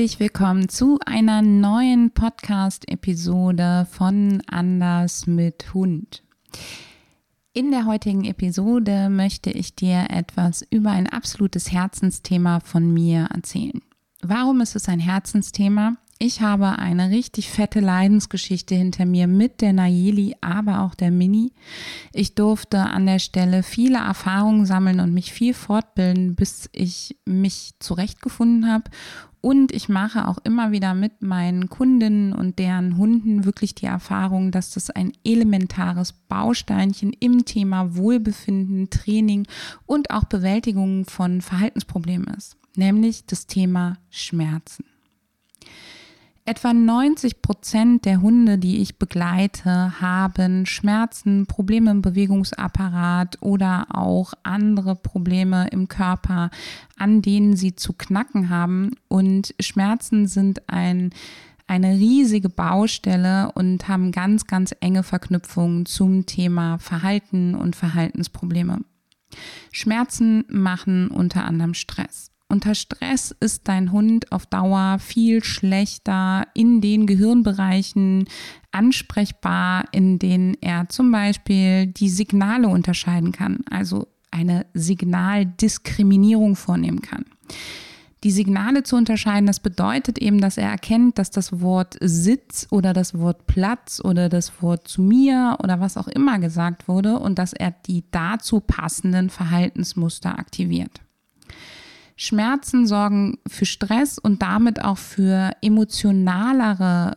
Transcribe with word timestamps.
Herzlich 0.00 0.18
willkommen 0.18 0.70
zu 0.70 0.98
einer 1.04 1.42
neuen 1.42 2.10
Podcast-Episode 2.12 3.86
von 3.90 4.42
Anders 4.46 5.26
mit 5.26 5.74
Hund. 5.74 6.22
In 7.52 7.70
der 7.70 7.84
heutigen 7.84 8.24
Episode 8.24 9.10
möchte 9.10 9.50
ich 9.50 9.76
dir 9.76 10.06
etwas 10.08 10.66
über 10.70 10.90
ein 10.90 11.06
absolutes 11.06 11.70
Herzensthema 11.70 12.60
von 12.60 12.94
mir 12.94 13.28
erzählen. 13.30 13.82
Warum 14.22 14.62
ist 14.62 14.74
es 14.74 14.88
ein 14.88 15.00
Herzensthema? 15.00 15.96
Ich 16.18 16.40
habe 16.40 16.78
eine 16.78 17.10
richtig 17.10 17.50
fette 17.50 17.80
Leidensgeschichte 17.80 18.74
hinter 18.74 19.04
mir 19.04 19.26
mit 19.26 19.60
der 19.60 19.74
Nayeli, 19.74 20.34
aber 20.40 20.80
auch 20.80 20.94
der 20.94 21.10
Mini. 21.10 21.52
Ich 22.14 22.34
durfte 22.34 22.78
an 22.80 23.04
der 23.04 23.18
Stelle 23.18 23.62
viele 23.62 23.98
Erfahrungen 23.98 24.64
sammeln 24.64 25.00
und 25.00 25.12
mich 25.12 25.30
viel 25.30 25.52
fortbilden, 25.52 26.36
bis 26.36 26.70
ich 26.72 27.16
mich 27.26 27.72
zurechtgefunden 27.80 28.70
habe 28.70 28.84
und 29.40 29.72
ich 29.72 29.88
mache 29.88 30.28
auch 30.28 30.38
immer 30.44 30.70
wieder 30.70 30.94
mit 30.94 31.22
meinen 31.22 31.68
Kundinnen 31.68 32.32
und 32.32 32.58
deren 32.58 32.96
Hunden 32.96 33.44
wirklich 33.44 33.74
die 33.74 33.86
Erfahrung, 33.86 34.50
dass 34.50 34.72
das 34.72 34.90
ein 34.90 35.12
elementares 35.24 36.12
Bausteinchen 36.12 37.12
im 37.18 37.44
Thema 37.44 37.96
Wohlbefinden, 37.96 38.90
Training 38.90 39.46
und 39.86 40.10
auch 40.10 40.24
Bewältigung 40.24 41.06
von 41.06 41.40
Verhaltensproblemen 41.40 42.34
ist, 42.34 42.56
nämlich 42.76 43.24
das 43.26 43.46
Thema 43.46 43.96
Schmerzen. 44.10 44.89
Etwa 46.46 46.72
90 46.72 47.42
Prozent 47.42 48.04
der 48.06 48.22
Hunde, 48.22 48.58
die 48.58 48.78
ich 48.78 48.98
begleite, 48.98 50.00
haben 50.00 50.66
Schmerzen, 50.66 51.46
Probleme 51.46 51.90
im 51.90 52.02
Bewegungsapparat 52.02 53.38
oder 53.40 53.86
auch 53.90 54.32
andere 54.42 54.96
Probleme 54.96 55.68
im 55.70 55.88
Körper, 55.88 56.50
an 56.96 57.22
denen 57.22 57.56
sie 57.56 57.76
zu 57.76 57.92
knacken 57.92 58.48
haben. 58.48 58.92
Und 59.08 59.54
Schmerzen 59.60 60.26
sind 60.26 60.68
ein 60.68 61.10
eine 61.70 61.92
riesige 61.92 62.48
Baustelle 62.48 63.52
und 63.52 63.86
haben 63.86 64.10
ganz, 64.10 64.48
ganz 64.48 64.74
enge 64.80 65.04
Verknüpfungen 65.04 65.86
zum 65.86 66.26
Thema 66.26 66.78
Verhalten 66.78 67.54
und 67.54 67.76
Verhaltensprobleme. 67.76 68.80
Schmerzen 69.70 70.44
machen 70.48 71.12
unter 71.12 71.44
anderem 71.44 71.74
Stress. 71.74 72.29
Unter 72.50 72.74
Stress 72.74 73.32
ist 73.38 73.68
dein 73.68 73.92
Hund 73.92 74.32
auf 74.32 74.44
Dauer 74.44 74.98
viel 74.98 75.44
schlechter 75.44 76.48
in 76.52 76.80
den 76.80 77.06
Gehirnbereichen 77.06 78.24
ansprechbar, 78.72 79.84
in 79.92 80.18
denen 80.18 80.56
er 80.60 80.88
zum 80.88 81.12
Beispiel 81.12 81.86
die 81.86 82.08
Signale 82.08 82.66
unterscheiden 82.66 83.30
kann, 83.30 83.60
also 83.70 84.08
eine 84.32 84.66
Signaldiskriminierung 84.74 86.56
vornehmen 86.56 87.02
kann. 87.02 87.24
Die 88.24 88.32
Signale 88.32 88.82
zu 88.82 88.96
unterscheiden, 88.96 89.46
das 89.46 89.60
bedeutet 89.60 90.18
eben, 90.18 90.40
dass 90.40 90.58
er 90.58 90.70
erkennt, 90.70 91.18
dass 91.18 91.30
das 91.30 91.60
Wort 91.60 91.96
Sitz 92.00 92.66
oder 92.70 92.92
das 92.92 93.16
Wort 93.16 93.46
Platz 93.46 94.00
oder 94.02 94.28
das 94.28 94.60
Wort 94.60 94.88
zu 94.88 95.02
mir 95.02 95.56
oder 95.62 95.78
was 95.78 95.96
auch 95.96 96.08
immer 96.08 96.40
gesagt 96.40 96.88
wurde 96.88 97.16
und 97.20 97.38
dass 97.38 97.52
er 97.52 97.70
die 97.86 98.02
dazu 98.10 98.58
passenden 98.58 99.30
Verhaltensmuster 99.30 100.36
aktiviert. 100.36 101.00
Schmerzen 102.22 102.86
sorgen 102.86 103.38
für 103.46 103.64
Stress 103.64 104.18
und 104.18 104.42
damit 104.42 104.84
auch 104.84 104.98
für 104.98 105.52
emotionalere 105.62 107.16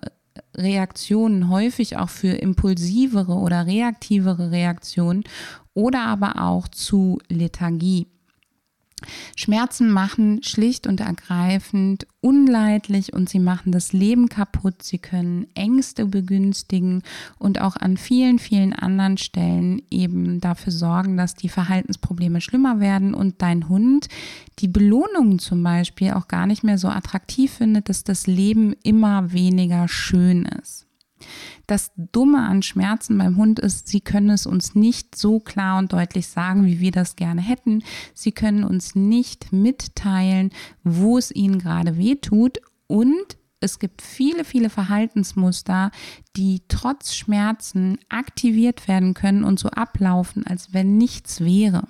Reaktionen, 0.55 1.49
häufig 1.49 1.97
auch 1.97 2.07
für 2.07 2.29
impulsivere 2.29 3.33
oder 3.33 3.67
reaktivere 3.67 4.51
Reaktionen 4.51 5.25
oder 5.73 6.05
aber 6.05 6.41
auch 6.41 6.69
zu 6.69 7.19
Lethargie. 7.27 8.12
Schmerzen 9.35 9.91
machen 9.91 10.43
schlicht 10.43 10.87
und 10.87 10.99
ergreifend 10.99 12.07
unleidlich 12.21 13.13
und 13.13 13.29
sie 13.29 13.39
machen 13.39 13.71
das 13.71 13.91
Leben 13.91 14.29
kaputt. 14.29 14.81
Sie 14.81 14.97
können 14.97 15.47
Ängste 15.55 16.05
begünstigen 16.05 17.03
und 17.37 17.59
auch 17.59 17.75
an 17.75 17.97
vielen, 17.97 18.39
vielen 18.39 18.73
anderen 18.73 19.17
Stellen 19.17 19.81
eben 19.91 20.39
dafür 20.39 20.71
sorgen, 20.71 21.17
dass 21.17 21.35
die 21.35 21.49
Verhaltensprobleme 21.49 22.39
schlimmer 22.39 22.79
werden 22.79 23.13
und 23.13 23.41
dein 23.41 23.67
Hund 23.67 24.07
die 24.59 24.67
Belohnungen 24.67 25.39
zum 25.39 25.63
Beispiel 25.63 26.11
auch 26.11 26.27
gar 26.27 26.47
nicht 26.47 26.63
mehr 26.63 26.77
so 26.77 26.87
attraktiv 26.87 27.51
findet, 27.51 27.89
dass 27.89 28.03
das 28.03 28.27
Leben 28.27 28.73
immer 28.83 29.33
weniger 29.33 29.87
schön 29.87 30.45
ist. 30.45 30.87
Das 31.67 31.91
Dumme 31.95 32.39
an 32.39 32.61
Schmerzen 32.61 33.17
beim 33.17 33.37
Hund 33.37 33.59
ist, 33.59 33.87
sie 33.87 34.01
können 34.01 34.29
es 34.29 34.45
uns 34.45 34.75
nicht 34.75 35.15
so 35.15 35.39
klar 35.39 35.79
und 35.79 35.93
deutlich 35.93 36.27
sagen, 36.27 36.65
wie 36.65 36.79
wir 36.79 36.91
das 36.91 37.15
gerne 37.15 37.41
hätten. 37.41 37.83
Sie 38.13 38.31
können 38.31 38.63
uns 38.63 38.95
nicht 38.95 39.53
mitteilen, 39.53 40.51
wo 40.83 41.17
es 41.17 41.31
ihnen 41.31 41.59
gerade 41.59 41.97
weh 41.97 42.15
tut 42.15 42.59
und 42.87 43.37
es 43.63 43.79
gibt 43.79 44.01
viele, 44.01 44.43
viele 44.43 44.69
Verhaltensmuster, 44.69 45.91
die 46.35 46.63
trotz 46.67 47.15
Schmerzen 47.15 47.97
aktiviert 48.09 48.89
werden 48.89 49.13
können 49.13 49.45
und 49.45 49.57
so 49.57 49.69
ablaufen, 49.69 50.45
als 50.45 50.73
wenn 50.73 50.97
nichts 50.97 51.39
wäre. 51.39 51.87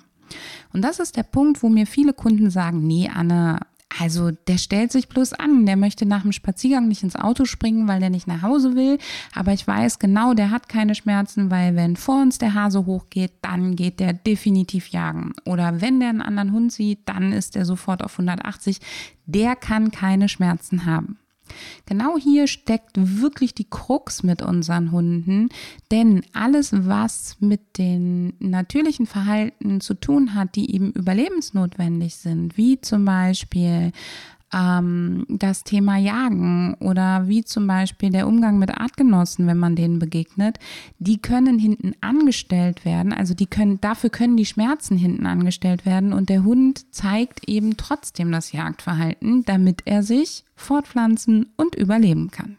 Und 0.72 0.82
das 0.82 1.00
ist 1.00 1.16
der 1.16 1.24
Punkt, 1.24 1.62
wo 1.62 1.68
mir 1.68 1.86
viele 1.86 2.12
Kunden 2.12 2.48
sagen, 2.50 2.86
nee, 2.86 3.10
Anne, 3.12 3.58
also 4.00 4.30
der 4.30 4.58
stellt 4.58 4.92
sich 4.92 5.08
bloß 5.08 5.34
an, 5.34 5.66
der 5.66 5.76
möchte 5.76 6.06
nach 6.06 6.22
dem 6.22 6.32
Spaziergang 6.32 6.88
nicht 6.88 7.02
ins 7.02 7.16
Auto 7.16 7.44
springen, 7.44 7.86
weil 7.86 8.00
der 8.00 8.10
nicht 8.10 8.26
nach 8.26 8.42
Hause 8.42 8.74
will. 8.74 8.98
Aber 9.34 9.52
ich 9.52 9.66
weiß 9.66 9.98
genau, 9.98 10.34
der 10.34 10.50
hat 10.50 10.68
keine 10.68 10.94
Schmerzen, 10.94 11.50
weil 11.50 11.76
wenn 11.76 11.96
vor 11.96 12.22
uns 12.22 12.38
der 12.38 12.54
Hase 12.54 12.86
hochgeht, 12.86 13.32
dann 13.42 13.76
geht 13.76 14.00
der 14.00 14.12
definitiv 14.12 14.88
jagen. 14.88 15.32
Oder 15.44 15.80
wenn 15.80 16.00
der 16.00 16.08
einen 16.10 16.22
anderen 16.22 16.52
Hund 16.52 16.72
sieht, 16.72 17.00
dann 17.06 17.32
ist 17.32 17.54
der 17.54 17.64
sofort 17.64 18.02
auf 18.02 18.12
180. 18.12 18.80
Der 19.26 19.56
kann 19.56 19.90
keine 19.90 20.28
Schmerzen 20.28 20.86
haben. 20.86 21.18
Genau 21.86 22.16
hier 22.18 22.46
steckt 22.46 22.92
wirklich 22.96 23.54
die 23.54 23.68
Krux 23.68 24.22
mit 24.22 24.42
unseren 24.42 24.92
Hunden, 24.92 25.48
denn 25.90 26.22
alles, 26.32 26.72
was 26.72 27.36
mit 27.40 27.78
den 27.78 28.34
natürlichen 28.38 29.06
Verhalten 29.06 29.80
zu 29.80 29.94
tun 29.94 30.34
hat, 30.34 30.56
die 30.56 30.74
eben 30.74 30.92
überlebensnotwendig 30.92 32.16
sind, 32.16 32.56
wie 32.56 32.80
zum 32.80 33.04
Beispiel 33.04 33.92
ähm, 34.54 35.24
das 35.28 35.64
Thema 35.64 35.96
Jagen 35.96 36.74
oder 36.80 37.26
wie 37.28 37.44
zum 37.44 37.66
Beispiel 37.66 38.10
der 38.10 38.26
Umgang 38.26 38.58
mit 38.58 38.70
Artgenossen, 38.70 39.46
wenn 39.46 39.58
man 39.58 39.76
denen 39.76 39.98
begegnet, 39.98 40.58
die 40.98 41.20
können 41.20 41.58
hinten 41.58 41.94
angestellt 42.00 42.84
werden. 42.84 43.12
Also 43.12 43.34
die 43.34 43.46
können, 43.46 43.80
dafür 43.80 44.10
können 44.10 44.36
die 44.36 44.46
Schmerzen 44.46 44.96
hinten 44.96 45.26
angestellt 45.26 45.84
werden 45.84 46.12
und 46.12 46.28
der 46.28 46.44
Hund 46.44 46.94
zeigt 46.94 47.48
eben 47.48 47.76
trotzdem 47.76 48.30
das 48.30 48.52
Jagdverhalten, 48.52 49.44
damit 49.44 49.82
er 49.86 50.02
sich 50.02 50.44
fortpflanzen 50.54 51.52
und 51.56 51.74
überleben 51.74 52.30
kann. 52.30 52.58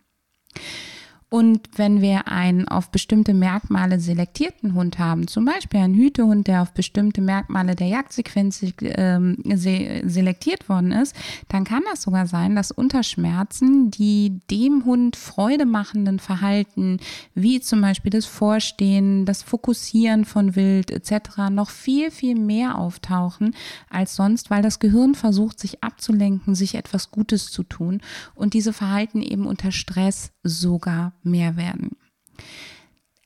Und 1.30 1.70
wenn 1.76 2.02
wir 2.02 2.28
einen 2.28 2.68
auf 2.68 2.92
bestimmte 2.92 3.34
Merkmale 3.34 4.00
selektierten 4.00 4.76
Hund 4.76 5.00
haben, 5.00 5.28
zum 5.28 5.44
Beispiel 5.44 5.80
einen 5.80 5.96
Hütehund, 5.96 6.46
der 6.48 6.62
auf 6.62 6.72
bestimmte 6.72 7.20
Merkmale 7.20 7.76
der 7.76 7.88
Jagdsequenz 7.88 8.64
ähm, 8.80 9.38
selektiert 9.44 10.70
worden 10.70 10.92
ist, 10.92 11.16
dann 11.50 11.64
kann 11.64 11.82
das 11.90 12.04
sogar 12.04 12.28
sein, 12.28 12.56
dass 12.56 12.70
unter 12.70 13.02
Schmerzen 13.02 13.90
die 13.90 14.40
dem 14.52 14.86
Hund 14.86 15.16
Freude 15.16 15.66
machenden 15.66 16.20
Verhalten, 16.20 17.00
wie 17.34 17.60
zum 17.60 17.82
Beispiel 17.82 18.12
das 18.12 18.28
Vorstehen, 18.28 19.26
das 19.26 19.42
Fokussieren 19.42 20.26
von 20.26 20.56
Wild 20.56 20.92
etc., 20.92 21.50
noch 21.50 21.72
viel, 21.72 22.12
viel 22.12 22.36
mehr 22.36 22.78
auftauchen 22.78 23.56
als 23.90 24.16
sonst, 24.16 24.52
weil 24.52 24.62
das 24.62 24.80
Gehirn 24.80 25.16
versucht, 25.16 25.60
sich 25.60 25.84
abzulenken, 25.84 26.54
sich 26.54 26.76
etwas 26.76 27.10
Gutes 27.10 27.50
zu 27.50 27.64
tun 27.64 28.02
und 28.36 28.54
diese 28.54 28.74
Verhalten 28.74 29.24
eben 29.24 29.48
unter 29.48 29.72
Stress 29.72 30.32
sogar 30.44 31.14
mehr 31.26 31.58
werden. 31.58 31.92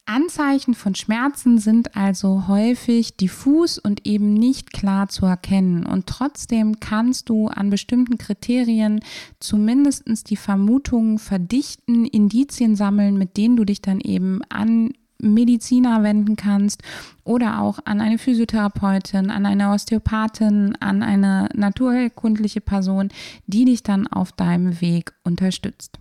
Anzeichen 0.09 0.73
von 0.73 0.95
Schmerzen 0.95 1.59
sind 1.59 1.95
also 1.95 2.47
häufig 2.47 3.15
diffus 3.15 3.77
und 3.77 4.07
eben 4.07 4.33
nicht 4.33 4.73
klar 4.73 5.07
zu 5.07 5.27
erkennen. 5.27 5.85
Und 5.85 6.07
trotzdem 6.07 6.79
kannst 6.79 7.29
du 7.29 7.47
an 7.47 7.69
bestimmten 7.69 8.17
Kriterien 8.17 9.01
zumindest 9.39 10.31
die 10.31 10.35
Vermutungen 10.35 11.19
verdichten, 11.19 12.05
Indizien 12.05 12.75
sammeln, 12.75 13.19
mit 13.19 13.37
denen 13.37 13.55
du 13.55 13.65
dich 13.65 13.83
dann 13.83 13.99
eben 13.99 14.41
an 14.49 14.93
Mediziner 15.21 16.01
wenden 16.01 16.35
kannst 16.35 16.81
oder 17.23 17.61
auch 17.61 17.77
an 17.85 18.01
eine 18.01 18.17
Physiotherapeutin, 18.17 19.29
an 19.29 19.45
eine 19.45 19.69
Osteopathin, 19.69 20.75
an 20.79 21.03
eine 21.03 21.49
naturheilkundliche 21.53 22.61
Person, 22.61 23.09
die 23.45 23.65
dich 23.65 23.83
dann 23.83 24.07
auf 24.07 24.31
deinem 24.31 24.81
Weg 24.81 25.13
unterstützt. 25.23 25.99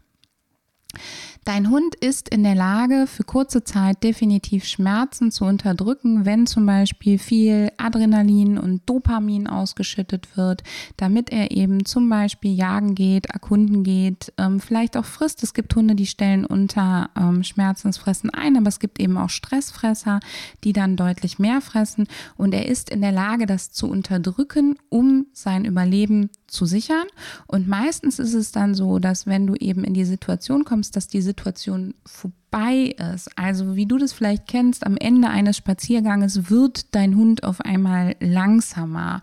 Dein 1.49 1.71
Hund 1.71 1.95
ist 1.95 2.29
in 2.29 2.43
der 2.43 2.55
Lage, 2.55 3.07
für 3.07 3.25
kurze 3.25 3.65
Zeit 3.65 4.05
definitiv 4.05 4.67
Schmerzen 4.67 5.31
zu 5.31 5.47
unterdrücken, 5.47 6.27
wenn 6.27 6.47
zum 6.47 6.67
Beispiel 6.67 7.19
viel 7.19 7.73
Adrenalin 7.79 8.59
und 8.59 8.83
Dopamin 8.85 9.47
ausgeschüttet 9.47 10.37
wird, 10.37 10.63
damit 10.99 11.31
er 11.31 11.51
eben 11.51 11.87
zum 11.87 12.11
Beispiel 12.11 12.53
jagen 12.53 12.95
geht, 12.95 13.31
erkunden 13.31 13.83
geht, 13.83 14.31
ähm, 14.37 14.61
vielleicht 14.61 14.95
auch 14.99 15.07
frisst. 15.07 15.43
Es 15.43 15.55
gibt 15.55 15.75
Hunde, 15.75 15.95
die 15.95 16.05
stellen 16.05 16.45
unter 16.45 17.09
ähm, 17.17 17.43
Schmerzensfressen 17.43 18.29
ein, 18.29 18.59
aber 18.59 18.69
es 18.69 18.79
gibt 18.79 19.01
eben 19.01 19.17
auch 19.17 19.31
Stressfresser, 19.31 20.21
die 20.65 20.75
dann 20.75 20.97
deutlich 20.97 21.39
mehr 21.39 21.63
fressen. 21.63 22.09
Und 22.37 22.53
er 22.53 22.67
ist 22.67 22.91
in 22.91 23.01
der 23.01 23.13
Lage, 23.13 23.47
das 23.47 23.71
zu 23.71 23.89
unterdrücken, 23.89 24.77
um 24.91 25.29
sein 25.33 25.65
Überleben 25.65 26.29
zu 26.49 26.67
sichern. 26.67 27.07
Und 27.47 27.69
meistens 27.69 28.19
ist 28.19 28.35
es 28.35 28.53
dann 28.53 28.75
so, 28.75 28.99
dass 28.99 29.27
wenn 29.27 29.47
du 29.47 29.55
eben 29.55 29.85
in 29.85 29.95
die 29.95 30.05
Situation 30.05 30.65
kommst, 30.65 30.97
dass 30.97 31.09
die 31.09 31.23
Situation 31.23 31.95
vorbei 32.05 32.97
ist, 33.15 33.31
also 33.39 33.77
wie 33.77 33.87
du 33.87 33.99
das 33.99 34.13
vielleicht 34.13 34.49
kennst, 34.49 34.85
am 34.85 34.97
Ende 34.97 35.29
eines 35.29 35.57
Spazierganges 35.57 36.51
wird 36.51 36.95
dein 36.95 37.17
Hund 37.17 37.45
auf 37.45 37.61
einmal 37.61 38.17
langsamer. 38.21 39.23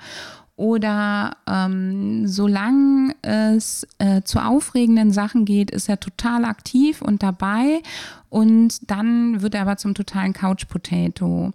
Oder 0.58 1.36
ähm, 1.48 2.28
solange 2.28 3.14
es 3.22 3.86
äh, 3.98 4.22
zu 4.22 4.40
aufregenden 4.40 5.12
Sachen 5.12 5.44
geht, 5.44 5.70
ist 5.70 5.90
er 5.90 6.00
total 6.00 6.46
aktiv 6.46 7.02
und 7.02 7.24
dabei. 7.24 7.82
Und 8.30 8.90
dann 8.90 9.42
wird 9.42 9.54
er 9.54 9.64
aber 9.64 9.76
zum 9.76 9.96
totalen 9.96 10.32
Couch 10.32 10.68
Potato 10.70 11.52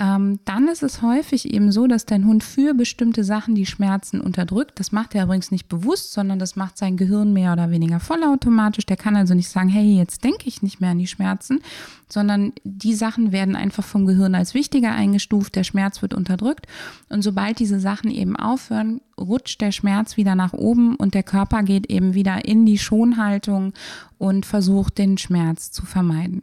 ähm, 0.00 0.40
dann 0.46 0.66
ist 0.68 0.82
es 0.82 1.02
häufig 1.02 1.52
eben 1.52 1.70
so, 1.70 1.86
dass 1.86 2.06
dein 2.06 2.24
Hund 2.24 2.42
für 2.42 2.72
bestimmte 2.72 3.22
Sachen 3.22 3.54
die 3.54 3.66
Schmerzen 3.66 4.22
unterdrückt. 4.22 4.80
Das 4.80 4.92
macht 4.92 5.14
er 5.14 5.24
übrigens 5.24 5.50
nicht 5.50 5.68
bewusst, 5.68 6.14
sondern 6.14 6.38
das 6.38 6.56
macht 6.56 6.78
sein 6.78 6.96
Gehirn 6.96 7.34
mehr 7.34 7.52
oder 7.52 7.70
weniger 7.70 8.00
vollautomatisch. 8.00 8.86
Der 8.86 8.96
kann 8.96 9.14
also 9.14 9.34
nicht 9.34 9.50
sagen, 9.50 9.68
hey, 9.68 9.98
jetzt 9.98 10.24
denke 10.24 10.48
ich 10.48 10.62
nicht 10.62 10.80
mehr 10.80 10.92
an 10.92 10.98
die 10.98 11.06
Schmerzen, 11.06 11.60
sondern 12.08 12.54
die 12.64 12.94
Sachen 12.94 13.30
werden 13.30 13.54
einfach 13.54 13.84
vom 13.84 14.06
Gehirn 14.06 14.34
als 14.34 14.54
wichtiger 14.54 14.92
eingestuft. 14.92 15.54
Der 15.54 15.64
Schmerz 15.64 16.00
wird 16.00 16.14
unterdrückt. 16.14 16.66
Und 17.10 17.20
sobald 17.20 17.58
diese 17.58 17.78
Sachen 17.78 18.10
eben 18.10 18.36
aufhören, 18.36 19.02
rutscht 19.20 19.60
der 19.60 19.70
Schmerz 19.70 20.16
wieder 20.16 20.34
nach 20.34 20.54
oben 20.54 20.96
und 20.96 21.12
der 21.12 21.24
Körper 21.24 21.62
geht 21.62 21.90
eben 21.90 22.14
wieder 22.14 22.46
in 22.46 22.64
die 22.64 22.78
Schonhaltung 22.78 23.74
und 24.16 24.46
versucht, 24.46 24.96
den 24.96 25.18
Schmerz 25.18 25.72
zu 25.72 25.84
vermeiden. 25.84 26.42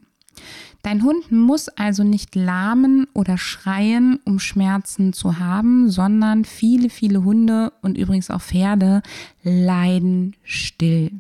Dein 0.84 1.04
Hund 1.04 1.32
muss 1.32 1.68
also 1.70 2.04
nicht 2.04 2.36
lahmen 2.36 3.08
oder 3.14 3.38
schreien, 3.38 4.20
um 4.26 4.40
Schmerzen 4.40 5.12
zu 5.12 5.40
haben, 5.40 5.90
sondern 5.90 6.46
viele, 6.46 6.90
viele 6.90 7.24
Hunde 7.24 7.74
und 7.82 7.98
übrigens 7.98 8.30
auch 8.30 8.42
Pferde 8.42 9.02
leiden 9.44 10.36
still. 10.44 11.12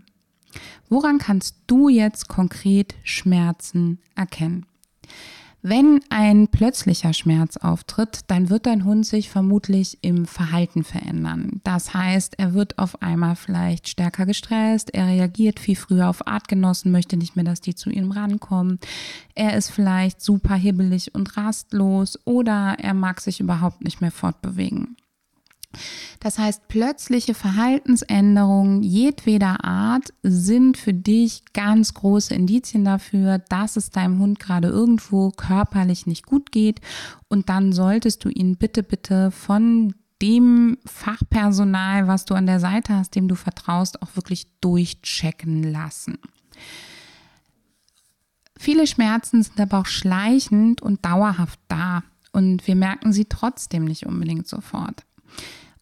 Woran 0.89 1.17
kannst 1.17 1.57
du 1.67 1.89
jetzt 1.89 2.27
konkret 2.29 2.95
Schmerzen 3.03 3.99
erkennen? 4.15 4.65
Wenn 5.63 6.01
ein 6.09 6.47
plötzlicher 6.49 7.13
Schmerz 7.13 7.57
auftritt, 7.57 8.21
dann 8.27 8.49
wird 8.49 8.67
dein 8.67 8.85
Hund 8.85 9.05
sich 9.05 9.29
vermutlich 9.29 9.97
im 10.01 10.25
Verhalten 10.25 10.83
verändern. 10.83 11.61
Das 11.63 11.93
heißt, 11.93 12.35
er 12.37 12.53
wird 12.53 12.77
auf 12.77 13.01
einmal 13.01 13.35
vielleicht 13.35 13.89
stärker 13.89 14.25
gestresst, 14.25 14.93
er 14.93 15.07
reagiert 15.07 15.59
viel 15.59 15.75
früher 15.75 16.09
auf 16.09 16.27
Artgenossen, 16.27 16.91
möchte 16.91 17.17
nicht 17.17 17.35
mehr, 17.35 17.45
dass 17.45 17.59
die 17.59 17.75
zu 17.75 17.89
ihm 17.89 18.11
rankommen. 18.11 18.79
Er 19.33 19.57
ist 19.57 19.71
vielleicht 19.71 20.21
super 20.21 20.55
hibbelig 20.55 21.15
und 21.15 21.35
rastlos 21.37 22.19
oder 22.25 22.77
er 22.79 22.93
mag 22.93 23.19
sich 23.19 23.39
überhaupt 23.39 23.83
nicht 23.83 23.99
mehr 23.99 24.11
fortbewegen. 24.11 24.95
Das 26.19 26.39
heißt, 26.39 26.67
plötzliche 26.67 27.33
Verhaltensänderungen 27.33 28.81
jedweder 28.83 29.63
Art 29.63 30.13
sind 30.23 30.77
für 30.77 30.93
dich 30.93 31.43
ganz 31.53 31.93
große 31.93 32.33
Indizien 32.33 32.83
dafür, 32.83 33.39
dass 33.39 33.75
es 33.75 33.91
deinem 33.91 34.19
Hund 34.19 34.39
gerade 34.39 34.69
irgendwo 34.69 35.29
körperlich 35.29 36.07
nicht 36.07 36.25
gut 36.25 36.51
geht. 36.51 36.81
Und 37.27 37.49
dann 37.49 37.71
solltest 37.73 38.25
du 38.25 38.29
ihn 38.29 38.57
bitte, 38.57 38.81
bitte 38.83 39.31
von 39.31 39.93
dem 40.21 40.77
Fachpersonal, 40.85 42.07
was 42.07 42.25
du 42.25 42.33
an 42.33 42.47
der 42.47 42.59
Seite 42.59 42.95
hast, 42.95 43.15
dem 43.15 43.27
du 43.27 43.35
vertraust, 43.35 44.01
auch 44.01 44.15
wirklich 44.15 44.47
durchchecken 44.61 45.63
lassen. 45.63 46.17
Viele 48.57 48.87
Schmerzen 48.87 49.43
sind 49.43 49.59
aber 49.59 49.79
auch 49.79 49.85
schleichend 49.85 50.81
und 50.81 51.05
dauerhaft 51.05 51.59
da 51.67 52.03
und 52.31 52.65
wir 52.65 52.75
merken 52.75 53.13
sie 53.13 53.25
trotzdem 53.25 53.85
nicht 53.85 54.07
unbedingt 54.07 54.47
sofort. 54.47 55.06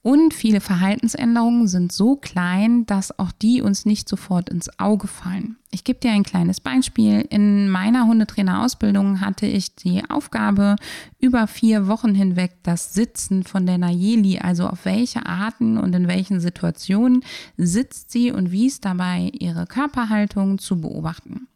Und 0.06 0.36
viele 0.36 0.62
Verhaltensänderungen 0.62 1.68
sind 1.68 1.92
so 1.92 2.16
klein, 2.16 2.86
dass 2.86 3.18
auch 3.18 3.32
die 3.32 3.64
uns 3.64 3.88
nicht 3.88 4.08
sofort 4.08 4.50
ins 4.52 4.70
Auge 4.78 5.08
fallen. 5.08 5.56
Ich 5.72 5.84
gebe 5.84 6.00
dir 6.00 6.12
ein 6.12 6.22
kleines 6.22 6.62
Beispiel. 6.62 7.22
In 7.32 7.72
meiner 7.72 8.06
Hundetrainerausbildung 8.06 9.20
hatte 9.20 9.48
ich 9.48 9.74
die 9.74 10.08
Aufgabe, 10.08 10.76
über 11.20 11.48
vier 11.48 11.88
Wochen 11.88 12.14
hinweg 12.14 12.52
das 12.62 12.94
Sitzen 12.94 13.46
von 13.46 13.66
der 13.66 13.80
Nayeli, 13.80 14.38
also 14.38 14.68
auf 14.68 14.86
welche 14.86 15.26
Arten 15.26 15.80
und 15.80 15.96
in 15.96 16.08
welchen 16.08 16.40
Situationen 16.40 17.24
sitzt 17.58 18.12
sie 18.12 18.32
und 18.32 18.52
wie 18.52 18.68
ist 18.68 18.86
dabei 18.86 19.32
ihre 19.34 19.66
Körperhaltung 19.66 20.60
zu 20.60 20.82
beobachten. 20.82 21.48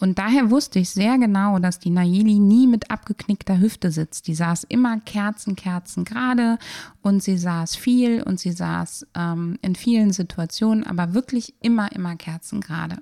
Und 0.00 0.18
daher 0.18 0.50
wusste 0.50 0.78
ich 0.78 0.90
sehr 0.90 1.18
genau, 1.18 1.58
dass 1.58 1.78
die 1.78 1.90
Nayeli 1.90 2.38
nie 2.38 2.66
mit 2.66 2.90
abgeknickter 2.90 3.60
Hüfte 3.60 3.90
sitzt. 3.90 4.26
Die 4.26 4.34
saß 4.34 4.64
immer 4.64 4.98
Kerzen, 5.00 5.56
Kerzen 5.56 6.04
gerade 6.04 6.58
und 7.02 7.22
sie 7.22 7.36
saß 7.36 7.76
viel 7.76 8.22
und 8.22 8.40
sie 8.40 8.52
saß 8.52 9.06
ähm, 9.14 9.58
in 9.60 9.76
vielen 9.76 10.12
Situationen, 10.12 10.84
aber 10.84 11.12
wirklich 11.12 11.54
immer, 11.60 11.92
immer 11.92 12.16
Kerzen 12.16 12.62
gerade. 12.62 12.96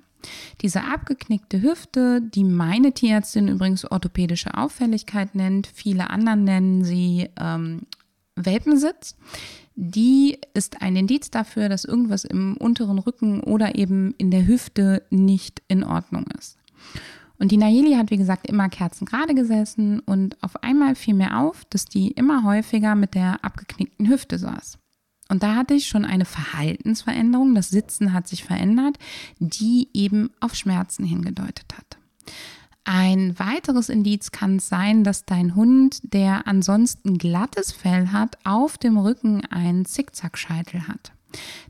Diese 0.61 0.83
abgeknickte 0.83 1.61
Hüfte, 1.61 2.21
die 2.21 2.43
meine 2.43 2.91
Tierärztin 2.91 3.47
übrigens 3.47 3.89
orthopädische 3.89 4.55
Auffälligkeit 4.55 5.33
nennt, 5.33 5.67
viele 5.67 6.09
anderen 6.09 6.43
nennen 6.43 6.83
sie 6.83 7.29
ähm, 7.39 7.83
Welpensitz, 8.35 9.15
die 9.75 10.37
ist 10.53 10.81
ein 10.81 10.97
Indiz 10.97 11.31
dafür, 11.31 11.69
dass 11.69 11.85
irgendwas 11.85 12.25
im 12.25 12.57
unteren 12.57 12.99
Rücken 12.99 13.39
oder 13.39 13.75
eben 13.75 14.13
in 14.17 14.29
der 14.29 14.45
Hüfte 14.45 15.03
nicht 15.09 15.61
in 15.69 15.85
Ordnung 15.85 16.25
ist. 16.37 16.58
Und 17.37 17.51
die 17.51 17.57
Nayeli 17.57 17.93
hat, 17.95 18.11
wie 18.11 18.17
gesagt, 18.17 18.47
immer 18.47 18.67
kerzengerade 18.67 19.33
gesessen 19.33 20.01
und 20.01 20.41
auf 20.43 20.61
einmal 20.61 20.95
fiel 20.95 21.13
mir 21.13 21.37
auf, 21.39 21.63
dass 21.69 21.85
die 21.85 22.09
immer 22.09 22.43
häufiger 22.43 22.95
mit 22.95 23.15
der 23.15 23.43
abgeknickten 23.43 24.09
Hüfte 24.09 24.37
saß. 24.37 24.77
Und 25.29 25.43
da 25.43 25.55
hatte 25.55 25.75
ich 25.75 25.87
schon 25.87 26.05
eine 26.05 26.25
Verhaltensveränderung, 26.25 27.55
das 27.55 27.69
Sitzen 27.69 28.13
hat 28.13 28.27
sich 28.27 28.43
verändert, 28.43 28.97
die 29.39 29.87
eben 29.93 30.31
auf 30.39 30.55
Schmerzen 30.55 31.05
hingedeutet 31.05 31.77
hat. 31.77 31.97
Ein 32.83 33.37
weiteres 33.37 33.89
Indiz 33.89 34.31
kann 34.31 34.57
sein, 34.59 35.03
dass 35.03 35.25
dein 35.25 35.55
Hund, 35.55 35.99
der 36.01 36.47
ansonsten 36.47 37.19
glattes 37.19 37.71
Fell 37.71 38.07
hat, 38.07 38.39
auf 38.43 38.79
dem 38.79 38.97
Rücken 38.97 39.45
einen 39.45 39.85
Zickzackscheitel 39.85 40.87
hat. 40.87 41.11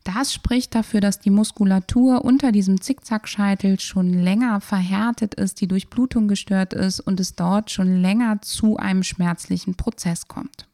Das 0.03 0.33
spricht 0.33 0.75
dafür, 0.75 1.01
dass 1.01 1.19
die 1.19 1.29
Muskulatur 1.29 2.23
unter 2.23 2.51
diesem 2.51 2.81
Zickzackscheitel 2.81 3.79
schon 3.79 4.13
länger 4.13 4.61
verhärtet 4.61 5.35
ist, 5.35 5.61
die 5.61 5.67
Durchblutung 5.67 6.27
gestört 6.27 6.73
ist 6.73 6.99
und 6.99 7.19
es 7.19 7.35
dort 7.35 7.71
schon 7.71 8.01
länger 8.01 8.41
zu 8.41 8.77
einem 8.77 9.03
schmerzlichen 9.03 9.75
Prozess 9.75 10.27
kommt. 10.27 10.67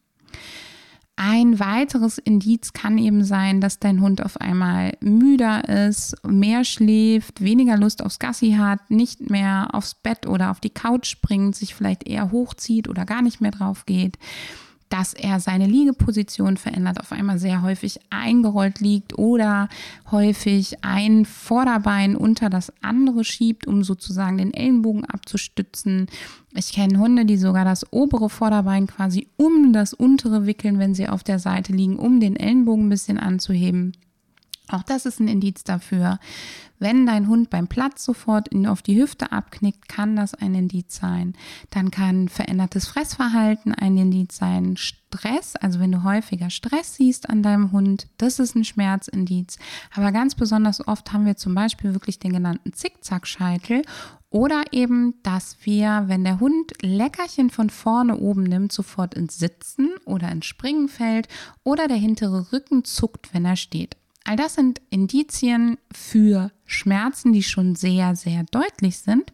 Ein 1.18 1.60
weiteres 1.62 2.18
Indiz 2.18 2.74
kann 2.74 2.98
eben 2.98 3.24
sein, 3.24 3.62
dass 3.62 3.80
dein 3.80 4.02
Hund 4.02 4.22
auf 4.22 4.42
einmal 4.42 4.98
müder 5.00 5.88
ist, 5.88 6.16
mehr 6.28 6.66
schläft, 6.66 7.42
weniger 7.42 7.78
Lust 7.78 8.04
aufs 8.04 8.20
Gassi 8.20 8.56
hat, 8.60 8.92
nicht 8.92 9.30
mehr 9.30 9.70
aufs 9.72 9.96
Bett 9.96 10.28
oder 10.28 10.52
auf 10.52 10.60
die 10.60 10.72
Couch 10.72 11.08
springt, 11.08 11.56
sich 11.56 11.74
vielleicht 11.74 12.06
eher 12.06 12.32
hochzieht 12.32 12.90
oder 12.90 13.06
gar 13.06 13.22
nicht 13.22 13.40
mehr 13.40 13.52
drauf 13.52 13.86
geht 13.86 14.18
dass 14.98 15.14
er 15.14 15.42
seine 15.42 15.66
Liegeposition 15.66 16.56
verändert, 16.56 17.02
auf 17.02 17.12
einmal 17.12 17.38
sehr 17.38 17.62
häufig 17.62 18.00
eingerollt 18.12 18.80
liegt 18.80 19.18
oder 19.18 19.68
häufig 20.10 20.86
ein 20.86 21.26
Vorderbein 21.26 22.16
unter 22.16 22.50
das 22.50 22.72
andere 22.82 23.26
schiebt, 23.26 23.68
um 23.68 23.84
sozusagen 23.84 24.38
den 24.38 24.54
Ellenbogen 24.54 25.04
abzustützen. 25.04 26.08
Ich 26.54 26.72
kenne 26.72 26.98
Hunde, 26.98 27.26
die 27.26 27.36
sogar 27.36 27.66
das 27.66 27.92
obere 27.92 28.30
Vorderbein 28.30 28.88
quasi 28.88 29.28
um 29.36 29.74
das 29.74 29.94
untere 29.94 30.46
wickeln, 30.46 30.80
wenn 30.80 30.96
sie 30.96 31.10
auf 31.10 31.24
der 31.24 31.40
Seite 31.40 31.74
liegen, 31.74 32.00
um 32.00 32.22
den 32.22 32.38
Ellenbogen 32.38 32.86
ein 32.86 32.90
bisschen 32.90 33.18
anzuheben. 33.18 33.92
Auch 34.70 34.84
das 34.84 35.06
ist 35.06 35.20
ein 35.20 35.28
Indiz 35.28 35.64
dafür. 35.64 36.20
Wenn 36.78 37.06
dein 37.06 37.28
Hund 37.28 37.50
beim 37.50 37.68
Platz 37.68 38.04
sofort 38.04 38.50
auf 38.68 38.82
die 38.82 39.02
Hüfte 39.02 39.32
abknickt, 39.32 39.88
kann 39.88 40.16
das 40.16 40.34
ein 40.34 40.54
Indiz 40.56 40.98
sein. 40.98 41.34
Dann 41.70 41.90
kann 41.90 42.28
verändertes 42.28 42.88
Fressverhalten 42.88 43.74
ein 43.74 43.98
Indiz 43.98 44.36
sein. 44.36 44.76
Stress, 44.76 45.56
also 45.56 45.80
wenn 45.80 45.94
du 45.94 46.04
häufiger 46.04 46.50
Stress 46.50 46.96
siehst 46.96 47.30
an 47.30 47.44
deinem 47.44 47.72
Hund, 47.72 48.08
das 48.18 48.40
ist 48.40 48.56
ein 48.56 48.66
Schmerzindiz. 48.66 49.58
Aber 49.94 50.12
ganz 50.12 50.36
besonders 50.36 50.86
oft 50.86 51.14
haben 51.14 51.26
wir 51.26 51.38
zum 51.38 51.56
Beispiel 51.56 51.94
wirklich 51.94 52.20
den 52.20 52.34
genannten 52.34 52.74
Zickzackscheitel 52.74 53.84
Oder 54.30 54.64
eben, 54.72 55.14
dass 55.24 55.56
wir, 55.62 56.04
wenn 56.08 56.26
der 56.26 56.42
Hund 56.42 56.74
Leckerchen 56.82 57.50
von 57.50 57.70
vorne 57.70 58.18
oben 58.18 58.44
nimmt, 58.44 58.74
sofort 58.74 59.14
ins 59.14 59.38
Sitzen 59.38 59.92
oder 60.04 60.30
ins 60.30 60.46
Springen 60.46 60.90
fällt 60.90 61.30
oder 61.64 61.88
der 61.88 61.96
hintere 61.96 62.52
Rücken 62.52 62.84
zuckt, 62.84 63.34
wenn 63.34 63.46
er 63.46 63.56
steht. 63.56 63.96
All 64.26 64.36
das 64.36 64.56
sind 64.56 64.82
Indizien 64.90 65.78
für 65.92 66.52
Schmerzen, 66.66 67.32
die 67.32 67.44
schon 67.44 67.76
sehr, 67.76 68.16
sehr 68.16 68.44
deutlich 68.52 68.98
sind. 68.98 69.32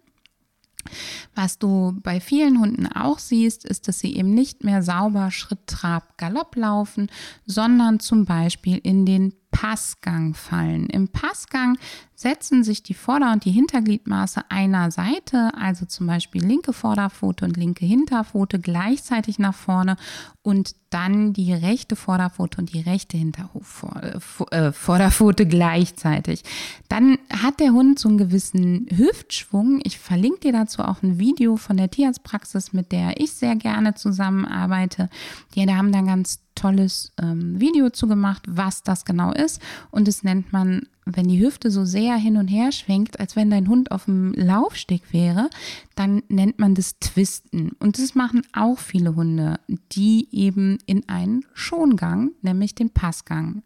Was 1.33 1.59
du 1.59 1.97
bei 2.03 2.19
vielen 2.19 2.59
Hunden 2.59 2.87
auch 2.87 3.19
siehst, 3.19 3.65
ist, 3.65 3.87
dass 3.87 3.99
sie 3.99 4.15
eben 4.15 4.33
nicht 4.33 4.63
mehr 4.63 4.83
sauber 4.83 5.31
Schritt, 5.31 5.65
Trab, 5.65 6.17
Galopp 6.17 6.55
laufen, 6.55 7.07
sondern 7.45 7.99
zum 7.99 8.25
Beispiel 8.25 8.79
in 8.83 9.05
den 9.05 9.33
Passgang 9.51 10.33
fallen. 10.33 10.87
Im 10.87 11.09
Passgang 11.09 11.77
setzen 12.15 12.63
sich 12.63 12.81
die 12.83 12.93
Vorder- 12.93 13.33
und 13.33 13.43
die 13.45 13.51
Hintergliedmaße 13.51 14.43
einer 14.49 14.91
Seite, 14.91 15.51
also 15.55 15.85
zum 15.85 16.05
Beispiel 16.07 16.41
linke 16.43 16.71
Vorderpfote 16.71 17.43
und 17.45 17.57
linke 17.57 17.83
Hinterpfote 17.85 18.59
gleichzeitig 18.59 19.39
nach 19.39 19.55
vorne 19.55 19.97
und 20.43 20.75
dann 20.89 21.33
die 21.33 21.51
rechte 21.53 21.95
Vorderpfote 21.95 22.59
und 22.59 22.73
die 22.73 22.81
rechte 22.81 23.17
Hintervorderpfote 23.17 25.43
äh, 25.43 25.47
gleichzeitig. 25.47 26.43
Dann 26.89 27.17
hat 27.29 27.59
der 27.59 27.71
Hund 27.71 27.97
so 27.99 28.09
einen 28.09 28.19
gewissen 28.19 28.87
Hüftschwung. 28.95 29.81
Ich 29.83 29.99
verlinke 29.99 30.41
dir 30.41 30.53
dazu 30.53 30.83
auch 30.83 31.01
ein 31.01 31.17
Video 31.19 31.57
von 31.57 31.77
der 31.77 31.89
Tierarztpraxis, 31.89 32.73
mit 32.73 32.91
der 32.91 33.19
ich 33.19 33.33
sehr 33.33 33.55
gerne 33.55 33.95
zusammenarbeite. 33.95 35.09
Die 35.55 35.67
haben 35.67 35.91
dann 35.91 36.05
ganz 36.05 36.41
tolles 36.61 37.11
ähm, 37.21 37.59
Video 37.59 37.89
zu 37.89 38.07
gemacht, 38.07 38.43
was 38.47 38.83
das 38.83 39.03
genau 39.03 39.31
ist. 39.31 39.61
Und 39.89 40.07
das 40.07 40.23
nennt 40.23 40.53
man, 40.53 40.87
wenn 41.05 41.27
die 41.27 41.41
Hüfte 41.43 41.71
so 41.71 41.85
sehr 41.85 42.15
hin 42.15 42.37
und 42.37 42.47
her 42.47 42.71
schwenkt, 42.71 43.19
als 43.19 43.35
wenn 43.35 43.49
dein 43.49 43.67
Hund 43.67 43.91
auf 43.91 44.05
dem 44.05 44.33
Laufsteg 44.33 45.01
wäre, 45.11 45.49
dann 45.95 46.21
nennt 46.29 46.59
man 46.59 46.75
das 46.75 46.99
Twisten. 46.99 47.71
Und 47.79 47.97
das 47.97 48.15
machen 48.15 48.43
auch 48.53 48.77
viele 48.77 49.15
Hunde, 49.15 49.59
die 49.91 50.27
eben 50.31 50.77
in 50.85 51.09
einen 51.09 51.45
Schongang, 51.53 52.31
nämlich 52.41 52.75
den 52.75 52.91
Passgang, 52.91 53.63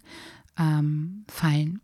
ähm, 0.58 1.26
fallen. 1.28 1.82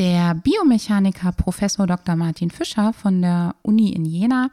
Der 0.00 0.34
Biomechaniker 0.34 1.30
Professor 1.30 1.86
Dr. 1.86 2.16
Martin 2.16 2.50
Fischer 2.50 2.92
von 2.92 3.22
der 3.22 3.54
Uni 3.62 3.92
in 3.92 4.04
Jena 4.04 4.50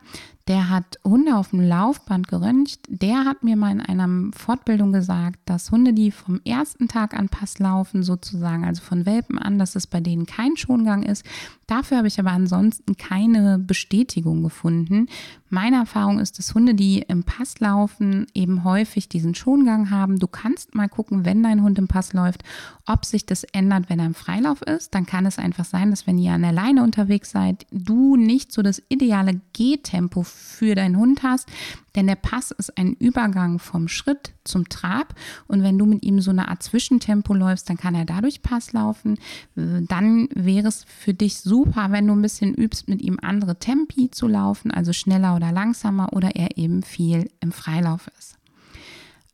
der 0.51 0.67
hat 0.67 0.99
Hunde 1.05 1.37
auf 1.37 1.51
dem 1.51 1.61
Laufband 1.61 2.27
geröntgt. 2.27 2.81
Der 2.89 3.23
hat 3.23 3.41
mir 3.41 3.55
mal 3.55 3.71
in 3.71 3.79
einer 3.79 4.31
Fortbildung 4.35 4.91
gesagt, 4.91 5.39
dass 5.45 5.71
Hunde, 5.71 5.93
die 5.93 6.11
vom 6.11 6.41
ersten 6.43 6.89
Tag 6.89 7.13
an 7.17 7.29
Pass 7.29 7.57
laufen, 7.59 8.03
sozusagen, 8.03 8.65
also 8.65 8.81
von 8.81 9.05
Welpen 9.05 9.39
an, 9.39 9.59
dass 9.59 9.77
es 9.77 9.87
bei 9.87 10.01
denen 10.01 10.25
kein 10.25 10.57
Schongang 10.57 11.03
ist. 11.03 11.25
Dafür 11.67 11.99
habe 11.99 12.09
ich 12.09 12.19
aber 12.19 12.31
ansonsten 12.31 12.97
keine 12.97 13.59
Bestätigung 13.59 14.43
gefunden. 14.43 15.07
Meine 15.49 15.77
Erfahrung 15.77 16.19
ist, 16.19 16.37
dass 16.37 16.53
Hunde, 16.53 16.75
die 16.75 16.99
im 17.07 17.23
Pass 17.23 17.61
laufen, 17.61 18.27
eben 18.33 18.65
häufig 18.65 19.07
diesen 19.07 19.35
Schongang 19.35 19.89
haben. 19.89 20.19
Du 20.19 20.27
kannst 20.27 20.75
mal 20.75 20.89
gucken, 20.89 21.23
wenn 21.23 21.43
dein 21.43 21.61
Hund 21.61 21.79
im 21.79 21.87
Pass 21.87 22.11
läuft, 22.11 22.43
ob 22.85 23.05
sich 23.05 23.25
das 23.25 23.45
ändert, 23.45 23.89
wenn 23.89 23.99
er 23.99 24.05
im 24.05 24.13
Freilauf 24.13 24.61
ist. 24.63 24.93
Dann 24.95 25.05
kann 25.05 25.25
es 25.25 25.39
einfach 25.39 25.63
sein, 25.63 25.91
dass 25.91 26.07
wenn 26.07 26.17
ihr 26.17 26.33
an 26.33 26.41
der 26.41 26.51
Leine 26.51 26.83
unterwegs 26.83 27.31
seid, 27.31 27.65
du 27.71 28.17
nicht 28.17 28.51
so 28.51 28.61
das 28.61 28.81
ideale 28.89 29.39
Gehtempo 29.53 30.23
für 30.23 30.40
deinen 30.75 30.97
Hund 30.97 31.23
hast. 31.23 31.47
Denn 31.95 32.07
der 32.07 32.15
Pass 32.15 32.51
ist 32.51 32.77
ein 32.77 32.93
Übergang 32.93 33.59
vom 33.59 33.87
Schritt 33.87 34.33
zum 34.43 34.69
Trab. 34.69 35.13
Und 35.47 35.63
wenn 35.63 35.77
du 35.77 35.85
mit 35.85 36.03
ihm 36.03 36.21
so 36.21 36.31
eine 36.31 36.47
Art 36.47 36.63
Zwischentempo 36.63 37.33
läufst, 37.33 37.69
dann 37.69 37.77
kann 37.77 37.95
er 37.95 38.05
dadurch 38.05 38.41
Pass 38.41 38.71
laufen. 38.73 39.17
Dann 39.55 40.29
wäre 40.33 40.67
es 40.67 40.83
für 40.83 41.13
dich 41.13 41.39
super, 41.39 41.87
wenn 41.91 42.07
du 42.07 42.13
ein 42.13 42.21
bisschen 42.21 42.53
übst, 42.53 42.87
mit 42.87 43.01
ihm 43.01 43.19
andere 43.21 43.59
Tempi 43.59 44.11
zu 44.11 44.27
laufen, 44.27 44.71
also 44.71 44.93
schneller 44.93 45.35
oder 45.35 45.51
langsamer 45.51 46.13
oder 46.13 46.35
er 46.35 46.57
eben 46.57 46.83
viel 46.83 47.29
im 47.39 47.51
Freilauf 47.51 48.09
ist. 48.17 48.37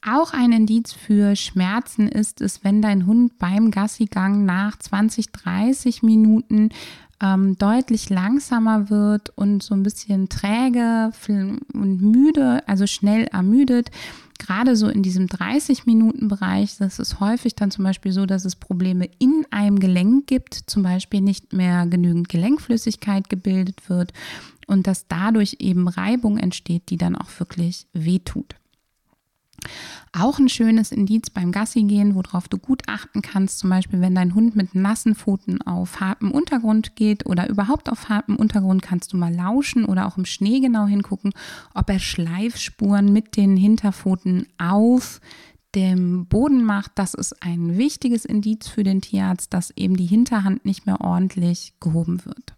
Auch 0.05 0.31
ein 0.31 0.51
Indiz 0.51 0.93
für 0.93 1.35
Schmerzen 1.35 2.07
ist 2.07 2.39
es, 2.39 2.63
wenn 2.63 2.81
dein 2.81 3.07
Hund 3.07 3.39
beim 3.39 3.71
Gassigang 3.71 4.45
nach 4.45 4.77
20, 4.77 5.31
30 5.31 6.01
Minuten 6.01 6.69
ähm, 7.21 7.57
deutlich 7.57 8.09
langsamer 8.09 8.89
wird 8.89 9.31
und 9.35 9.63
so 9.63 9.73
ein 9.73 9.83
bisschen 9.83 10.29
träge 10.29 11.11
und 11.73 12.01
müde, 12.01 12.67
also 12.67 12.85
schnell 12.87 13.25
ermüdet. 13.25 13.89
Gerade 14.39 14.75
so 14.75 14.87
in 14.87 15.01
diesem 15.01 15.25
30-Minuten-Bereich, 15.25 16.77
das 16.77 16.99
ist 16.99 17.19
häufig 17.19 17.55
dann 17.55 17.71
zum 17.71 17.83
Beispiel 17.83 18.11
so, 18.11 18.27
dass 18.27 18.45
es 18.45 18.55
Probleme 18.55 19.09
in 19.17 19.45
einem 19.49 19.79
Gelenk 19.79 20.27
gibt, 20.27 20.53
zum 20.53 20.83
Beispiel 20.83 21.21
nicht 21.21 21.53
mehr 21.53 21.87
genügend 21.87 22.29
Gelenkflüssigkeit 22.29 23.29
gebildet 23.29 23.89
wird 23.89 24.13
und 24.67 24.85
dass 24.85 25.07
dadurch 25.07 25.57
eben 25.59 25.87
Reibung 25.87 26.37
entsteht, 26.37 26.89
die 26.89 26.97
dann 26.97 27.15
auch 27.15 27.29
wirklich 27.39 27.87
wehtut. 27.93 28.55
Auch 30.13 30.39
ein 30.39 30.49
schönes 30.49 30.91
Indiz 30.91 31.29
beim 31.29 31.51
Gassi 31.51 31.83
gehen, 31.83 32.15
worauf 32.15 32.47
du 32.47 32.57
gut 32.57 32.83
achten 32.87 33.21
kannst, 33.21 33.59
zum 33.59 33.69
Beispiel 33.69 34.01
wenn 34.01 34.15
dein 34.15 34.35
Hund 34.35 34.55
mit 34.55 34.75
nassen 34.75 35.15
Pfoten 35.15 35.61
auf 35.61 35.99
hartem 35.99 36.31
Untergrund 36.31 36.95
geht 36.95 37.25
oder 37.25 37.49
überhaupt 37.49 37.89
auf 37.89 38.09
hartem 38.09 38.35
Untergrund, 38.35 38.81
kannst 38.81 39.13
du 39.13 39.17
mal 39.17 39.33
lauschen 39.33 39.85
oder 39.85 40.07
auch 40.07 40.17
im 40.17 40.25
Schnee 40.25 40.59
genau 40.59 40.85
hingucken, 40.85 41.33
ob 41.73 41.89
er 41.89 41.99
Schleifspuren 41.99 43.11
mit 43.13 43.37
den 43.37 43.57
Hinterpfoten 43.57 44.47
auf 44.57 45.21
dem 45.75 46.25
Boden 46.25 46.63
macht. 46.63 46.91
Das 46.95 47.13
ist 47.13 47.43
ein 47.43 47.77
wichtiges 47.77 48.25
Indiz 48.25 48.67
für 48.67 48.83
den 48.83 49.01
Tierarzt, 49.01 49.53
dass 49.53 49.71
eben 49.75 49.95
die 49.95 50.05
Hinterhand 50.05 50.65
nicht 50.65 50.85
mehr 50.85 51.01
ordentlich 51.01 51.73
gehoben 51.79 52.25
wird. 52.25 52.55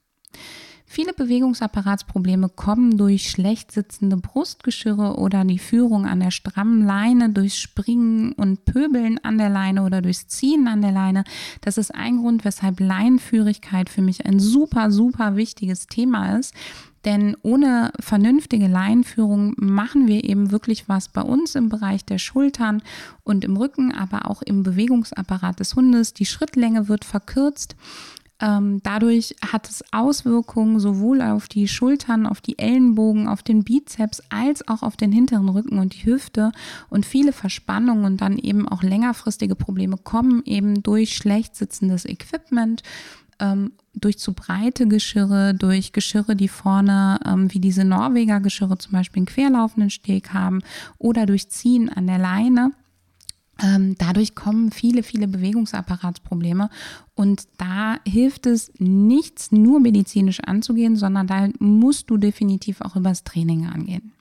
Viele 0.92 1.14
Bewegungsapparatsprobleme 1.14 2.50
kommen 2.50 2.98
durch 2.98 3.30
schlecht 3.30 3.72
sitzende 3.72 4.18
Brustgeschirre 4.18 5.20
oder 5.20 5.46
die 5.46 5.60
Führung 5.60 6.08
an 6.08 6.20
der 6.20 6.32
strammen 6.32 6.84
Leine, 6.84 7.30
durchs 7.30 7.60
Springen 7.60 8.32
und 8.32 8.66
Pöbeln 8.66 9.20
an 9.24 9.38
der 9.38 9.50
Leine 9.50 9.84
oder 9.84 10.02
durchs 10.02 10.28
Ziehen 10.28 10.68
an 10.68 10.82
der 10.82 10.92
Leine. 10.92 11.26
Das 11.62 11.78
ist 11.78 11.94
ein 11.94 12.18
Grund, 12.18 12.44
weshalb 12.44 12.80
Leinenführigkeit 12.80 13.88
für 13.88 14.02
mich 14.02 14.26
ein 14.26 14.40
super, 14.40 14.90
super 14.90 15.36
wichtiges 15.36 15.86
Thema 15.86 16.40
ist. 16.40 16.56
Denn 17.06 17.38
ohne 17.44 17.92
vernünftige 18.00 18.68
Leinenführung 18.68 19.54
machen 19.58 20.08
wir 20.08 20.24
eben 20.24 20.50
wirklich 20.50 20.90
was 20.90 21.08
bei 21.08 21.22
uns 21.22 21.54
im 21.54 21.70
Bereich 21.70 22.04
der 22.04 22.18
Schultern 22.18 22.82
und 23.24 23.46
im 23.46 23.58
Rücken, 23.58 23.94
aber 23.94 24.28
auch 24.28 24.42
im 24.42 24.64
Bewegungsapparat 24.64 25.60
des 25.60 25.76
Hundes. 25.76 26.16
Die 26.16 26.26
Schrittlänge 26.26 26.88
wird 26.88 27.06
verkürzt 27.06 27.76
ähm, 28.42 28.82
dadurch 28.84 29.36
hat 29.46 29.70
es 29.70 29.84
Auswirkungen 29.92 30.80
sowohl 30.80 31.22
auf 31.22 31.48
die 31.48 31.68
Schultern, 31.68 32.26
auf 32.26 32.42
die 32.42 32.58
Ellenbogen, 32.58 33.28
auf 33.28 33.44
den 33.44 33.64
Bizeps 33.64 34.22
als 34.30 34.68
auch 34.68 34.82
auf 34.84 34.96
den 34.96 35.12
hinteren 35.12 35.50
Rücken 35.50 35.80
und 35.80 35.94
die 35.94 36.06
Hüfte. 36.06 36.52
Und 36.90 37.06
viele 37.06 37.34
Verspannungen 37.34 38.06
und 38.06 38.22
dann 38.22 38.38
eben 38.38 38.68
auch 38.68 38.84
längerfristige 38.84 39.56
Probleme 39.56 39.98
kommen 39.98 40.42
eben 40.46 40.84
durch 40.84 41.16
schlecht 41.16 41.56
sitzendes 41.56 42.06
Equipment 42.06 42.84
ähm, 43.40 43.72
durch 43.94 44.20
zu 44.20 44.34
breite 44.34 44.88
Geschirre, 44.88 45.54
durch 45.54 45.92
Geschirre, 45.92 46.36
die 46.36 46.48
vorne 46.48 47.20
ähm, 47.26 47.54
wie 47.54 47.60
diese 47.60 47.84
Norweger 47.84 48.40
Geschirre 48.40 48.78
zum 48.78 48.94
Beispiel 48.94 49.22
einen 49.22 49.26
querlaufenden 49.26 49.90
Steg 49.90 50.34
haben 50.34 50.62
oder 50.98 51.26
durch 51.26 51.50
Ziehen 51.50 51.90
an 51.90 52.08
der 52.08 52.18
Leine. 52.18 52.72
Ähm, 53.62 53.96
dadurch 53.98 54.36
kommen 54.36 54.72
viele, 54.72 55.04
viele 55.04 55.28
Bewegungsapparatsprobleme 55.28 56.70
und 57.16 57.44
da 57.58 57.98
hilft 58.08 58.46
es 58.46 58.72
nichts 58.78 59.52
nur 59.52 59.80
medizinisch 59.80 60.40
anzugehen, 60.42 60.96
sondern 60.96 61.28
da 61.28 61.50
musst 61.60 62.10
du 62.10 62.18
definitiv 62.18 62.82
auch 62.82 62.96
übers 62.96 63.24
Training 63.24 63.68
angehen. 63.68 64.14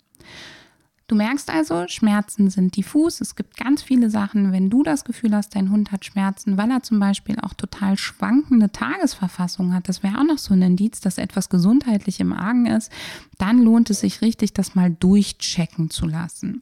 Du 1.08 1.14
merkst 1.14 1.48
also, 1.48 1.88
Schmerzen 1.88 2.50
sind 2.50 2.76
diffus. 2.76 3.22
Es 3.22 3.34
gibt 3.34 3.56
ganz 3.56 3.82
viele 3.82 4.10
Sachen, 4.10 4.52
wenn 4.52 4.68
du 4.68 4.82
das 4.82 5.04
Gefühl 5.04 5.34
hast, 5.34 5.56
dein 5.56 5.70
Hund 5.70 5.90
hat 5.90 6.04
Schmerzen, 6.04 6.58
weil 6.58 6.70
er 6.70 6.82
zum 6.82 7.00
Beispiel 7.00 7.36
auch 7.40 7.54
total 7.54 7.96
schwankende 7.96 8.70
Tagesverfassung 8.70 9.72
hat. 9.72 9.88
Das 9.88 10.02
wäre 10.02 10.18
auch 10.18 10.24
noch 10.24 10.36
so 10.36 10.52
ein 10.52 10.60
Indiz, 10.60 11.00
dass 11.00 11.16
etwas 11.16 11.48
gesundheitlich 11.48 12.20
im 12.20 12.34
Argen 12.34 12.66
ist. 12.66 12.92
Dann 13.38 13.62
lohnt 13.62 13.88
es 13.88 14.00
sich 14.00 14.20
richtig, 14.20 14.52
das 14.52 14.74
mal 14.74 14.90
durchchecken 14.90 15.88
zu 15.88 16.06
lassen. 16.06 16.60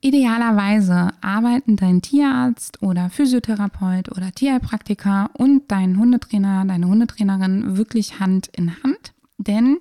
Idealerweise 0.00 1.08
arbeiten 1.20 1.74
dein 1.74 2.02
Tierarzt 2.02 2.82
oder 2.82 3.10
Physiotherapeut 3.10 4.10
oder 4.12 4.30
Tierheilpraktiker 4.30 5.30
und 5.32 5.64
dein 5.68 5.98
Hundetrainer, 5.98 6.64
deine 6.64 6.86
Hundetrainerin 6.86 7.76
wirklich 7.76 8.20
Hand 8.20 8.48
in 8.56 8.80
Hand. 8.84 9.12
Denn 9.38 9.78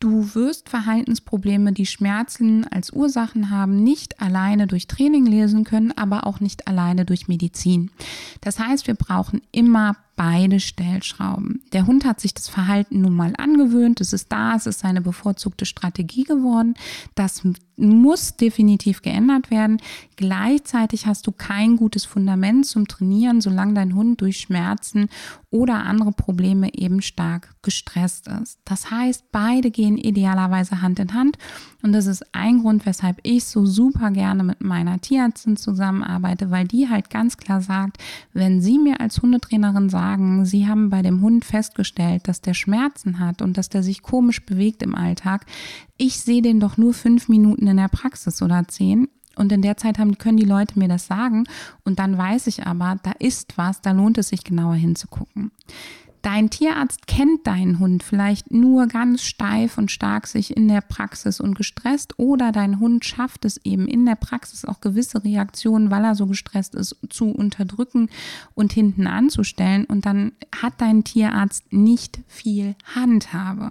du 0.00 0.34
wirst 0.34 0.68
Verhaltensprobleme, 0.70 1.72
die 1.72 1.86
Schmerzen 1.86 2.66
als 2.66 2.92
Ursachen 2.92 3.50
haben, 3.50 3.82
nicht 3.82 4.20
alleine 4.20 4.66
durch 4.66 4.86
Training 4.86 5.26
lesen 5.26 5.64
können, 5.64 5.92
aber 5.96 6.26
auch 6.26 6.40
nicht 6.40 6.66
alleine 6.66 7.04
durch 7.04 7.28
Medizin. 7.28 7.90
Das 8.40 8.58
heißt, 8.58 8.86
wir 8.86 8.94
brauchen 8.94 9.42
immer 9.52 9.96
beide 10.18 10.58
Stellschrauben. 10.58 11.62
Der 11.72 11.86
Hund 11.86 12.04
hat 12.04 12.20
sich 12.20 12.34
das 12.34 12.48
Verhalten 12.48 13.00
nun 13.00 13.14
mal 13.14 13.34
angewöhnt, 13.38 14.00
es 14.00 14.12
ist 14.12 14.32
da, 14.32 14.56
es 14.56 14.66
ist 14.66 14.80
seine 14.80 15.00
bevorzugte 15.00 15.64
Strategie 15.64 16.24
geworden. 16.24 16.74
Das 17.14 17.44
muss 17.76 18.36
definitiv 18.36 19.02
geändert 19.02 19.52
werden. 19.52 19.80
Gleichzeitig 20.16 21.06
hast 21.06 21.26
du 21.28 21.32
kein 21.32 21.76
gutes 21.76 22.04
Fundament 22.04 22.66
zum 22.66 22.88
Trainieren, 22.88 23.40
solange 23.40 23.74
dein 23.74 23.94
Hund 23.94 24.20
durch 24.20 24.40
Schmerzen 24.40 25.08
oder 25.50 25.84
andere 25.84 26.10
Probleme 26.10 26.74
eben 26.74 27.00
stark 27.00 27.54
gestresst 27.62 28.26
ist. 28.42 28.58
Das 28.64 28.90
heißt, 28.90 29.30
beide 29.30 29.70
gehen 29.70 29.96
idealerweise 29.96 30.82
Hand 30.82 30.98
in 30.98 31.14
Hand 31.14 31.38
und 31.82 31.92
das 31.92 32.06
ist 32.06 32.24
ein 32.34 32.62
Grund, 32.62 32.84
weshalb 32.84 33.18
ich 33.22 33.44
so 33.44 33.64
super 33.64 34.10
gerne 34.10 34.42
mit 34.42 34.60
meiner 34.60 35.00
Tierärztin 35.00 35.56
zusammenarbeite, 35.56 36.50
weil 36.50 36.66
die 36.66 36.88
halt 36.88 37.08
ganz 37.10 37.36
klar 37.36 37.60
sagt, 37.60 37.98
wenn 38.32 38.60
sie 38.60 38.78
mir 38.78 39.00
als 39.00 39.22
Hundetrainerin 39.22 39.88
sagen, 40.08 40.44
sie 40.44 40.66
haben 40.66 40.88
bei 40.88 41.02
dem 41.02 41.20
Hund 41.20 41.44
festgestellt, 41.44 42.28
dass 42.28 42.40
der 42.40 42.54
Schmerzen 42.54 43.18
hat 43.18 43.42
und 43.42 43.58
dass 43.58 43.68
der 43.68 43.82
sich 43.82 44.02
komisch 44.02 44.44
bewegt 44.44 44.82
im 44.82 44.94
Alltag, 44.94 45.44
ich 45.98 46.20
sehe 46.20 46.42
den 46.42 46.60
doch 46.60 46.76
nur 46.76 46.94
fünf 46.94 47.28
Minuten 47.28 47.66
in 47.66 47.76
der 47.76 47.88
Praxis 47.88 48.40
oder 48.42 48.66
zehn. 48.68 49.08
Und 49.36 49.52
in 49.52 49.62
der 49.62 49.76
Zeit 49.76 50.00
haben, 50.00 50.18
können 50.18 50.36
die 50.36 50.44
Leute 50.44 50.76
mir 50.76 50.88
das 50.88 51.06
sagen. 51.06 51.44
Und 51.84 52.00
dann 52.00 52.18
weiß 52.18 52.48
ich 52.48 52.66
aber, 52.66 52.96
da 53.04 53.12
ist 53.20 53.56
was, 53.56 53.80
da 53.80 53.92
lohnt 53.92 54.18
es 54.18 54.30
sich 54.30 54.42
genauer 54.42 54.74
hinzugucken. 54.74 55.52
Dein 56.22 56.50
Tierarzt 56.50 57.06
kennt 57.06 57.46
deinen 57.46 57.78
Hund 57.78 58.02
vielleicht 58.02 58.50
nur 58.50 58.86
ganz 58.86 59.22
steif 59.22 59.78
und 59.78 59.90
stark 59.90 60.26
sich 60.26 60.56
in 60.56 60.68
der 60.68 60.80
Praxis 60.80 61.40
und 61.40 61.54
gestresst 61.54 62.18
oder 62.18 62.50
dein 62.50 62.80
Hund 62.80 63.04
schafft 63.04 63.44
es 63.44 63.58
eben 63.64 63.86
in 63.86 64.04
der 64.04 64.16
Praxis 64.16 64.64
auch 64.64 64.80
gewisse 64.80 65.22
Reaktionen, 65.22 65.90
weil 65.90 66.04
er 66.04 66.14
so 66.14 66.26
gestresst 66.26 66.74
ist, 66.74 66.96
zu 67.08 67.26
unterdrücken 67.26 68.08
und 68.54 68.72
hinten 68.72 69.06
anzustellen 69.06 69.84
und 69.84 70.06
dann 70.06 70.32
hat 70.60 70.74
dein 70.78 71.04
Tierarzt 71.04 71.72
nicht 71.72 72.20
viel 72.26 72.74
Handhabe. 72.94 73.70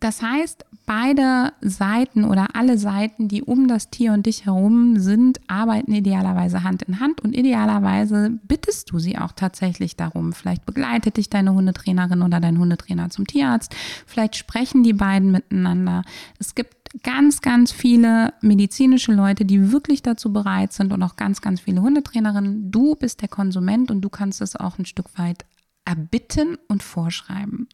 Das 0.00 0.22
heißt, 0.22 0.64
beide 0.86 1.52
Seiten 1.60 2.24
oder 2.24 2.54
alle 2.54 2.78
Seiten, 2.78 3.26
die 3.26 3.42
um 3.42 3.66
das 3.66 3.90
Tier 3.90 4.12
und 4.12 4.26
dich 4.26 4.46
herum 4.46 4.98
sind, 5.00 5.40
arbeiten 5.48 5.92
idealerweise 5.92 6.62
Hand 6.62 6.82
in 6.82 7.00
Hand 7.00 7.20
und 7.20 7.34
idealerweise 7.34 8.38
bittest 8.46 8.92
du 8.92 9.00
sie 9.00 9.18
auch 9.18 9.32
tatsächlich 9.32 9.96
darum. 9.96 10.32
Vielleicht 10.32 10.64
begleitet 10.66 11.16
dich 11.16 11.30
deine 11.30 11.52
Hundetrainerin 11.52 12.22
oder 12.22 12.38
dein 12.38 12.58
Hundetrainer 12.58 13.10
zum 13.10 13.26
Tierarzt. 13.26 13.74
Vielleicht 14.06 14.36
sprechen 14.36 14.84
die 14.84 14.92
beiden 14.92 15.32
miteinander. 15.32 16.02
Es 16.38 16.54
gibt 16.54 16.76
ganz, 17.02 17.42
ganz 17.42 17.72
viele 17.72 18.32
medizinische 18.40 19.12
Leute, 19.12 19.44
die 19.44 19.72
wirklich 19.72 20.02
dazu 20.02 20.32
bereit 20.32 20.72
sind 20.72 20.92
und 20.92 21.02
auch 21.02 21.16
ganz, 21.16 21.40
ganz 21.40 21.60
viele 21.60 21.82
Hundetrainerinnen. 21.82 22.70
Du 22.70 22.94
bist 22.94 23.20
der 23.20 23.28
Konsument 23.28 23.90
und 23.90 24.00
du 24.00 24.08
kannst 24.08 24.40
es 24.40 24.54
auch 24.54 24.78
ein 24.78 24.86
Stück 24.86 25.18
weit 25.18 25.44
erbitten 25.84 26.56
und 26.68 26.82
vorschreiben. 26.82 27.66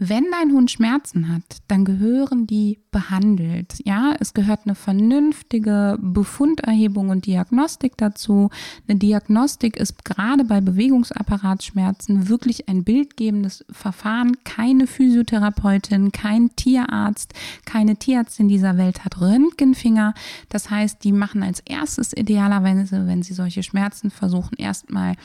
Wenn 0.00 0.26
dein 0.30 0.52
Hund 0.52 0.70
Schmerzen 0.70 1.28
hat, 1.28 1.42
dann 1.66 1.84
gehören 1.84 2.46
die 2.46 2.78
behandelt. 2.92 3.80
Ja, 3.84 4.14
es 4.20 4.32
gehört 4.32 4.60
eine 4.64 4.76
vernünftige 4.76 5.98
Befunderhebung 6.00 7.08
und 7.08 7.26
Diagnostik 7.26 7.96
dazu. 7.96 8.50
Eine 8.86 9.00
Diagnostik 9.00 9.76
ist 9.76 10.04
gerade 10.04 10.44
bei 10.44 10.60
Bewegungsapparatsschmerzen 10.60 12.28
wirklich 12.28 12.68
ein 12.68 12.84
bildgebendes 12.84 13.64
Verfahren. 13.72 14.36
Keine 14.44 14.86
Physiotherapeutin, 14.86 16.12
kein 16.12 16.54
Tierarzt, 16.54 17.34
keine 17.64 17.96
Tierärztin 17.96 18.46
dieser 18.46 18.76
Welt 18.76 19.04
hat 19.04 19.20
Röntgenfinger. 19.20 20.14
Das 20.48 20.70
heißt, 20.70 21.02
die 21.02 21.12
machen 21.12 21.42
als 21.42 21.58
erstes 21.60 22.12
idealerweise, 22.16 23.08
wenn 23.08 23.24
sie 23.24 23.34
solche 23.34 23.64
Schmerzen 23.64 24.12
versuchen, 24.12 24.56
erstmal 24.58 25.16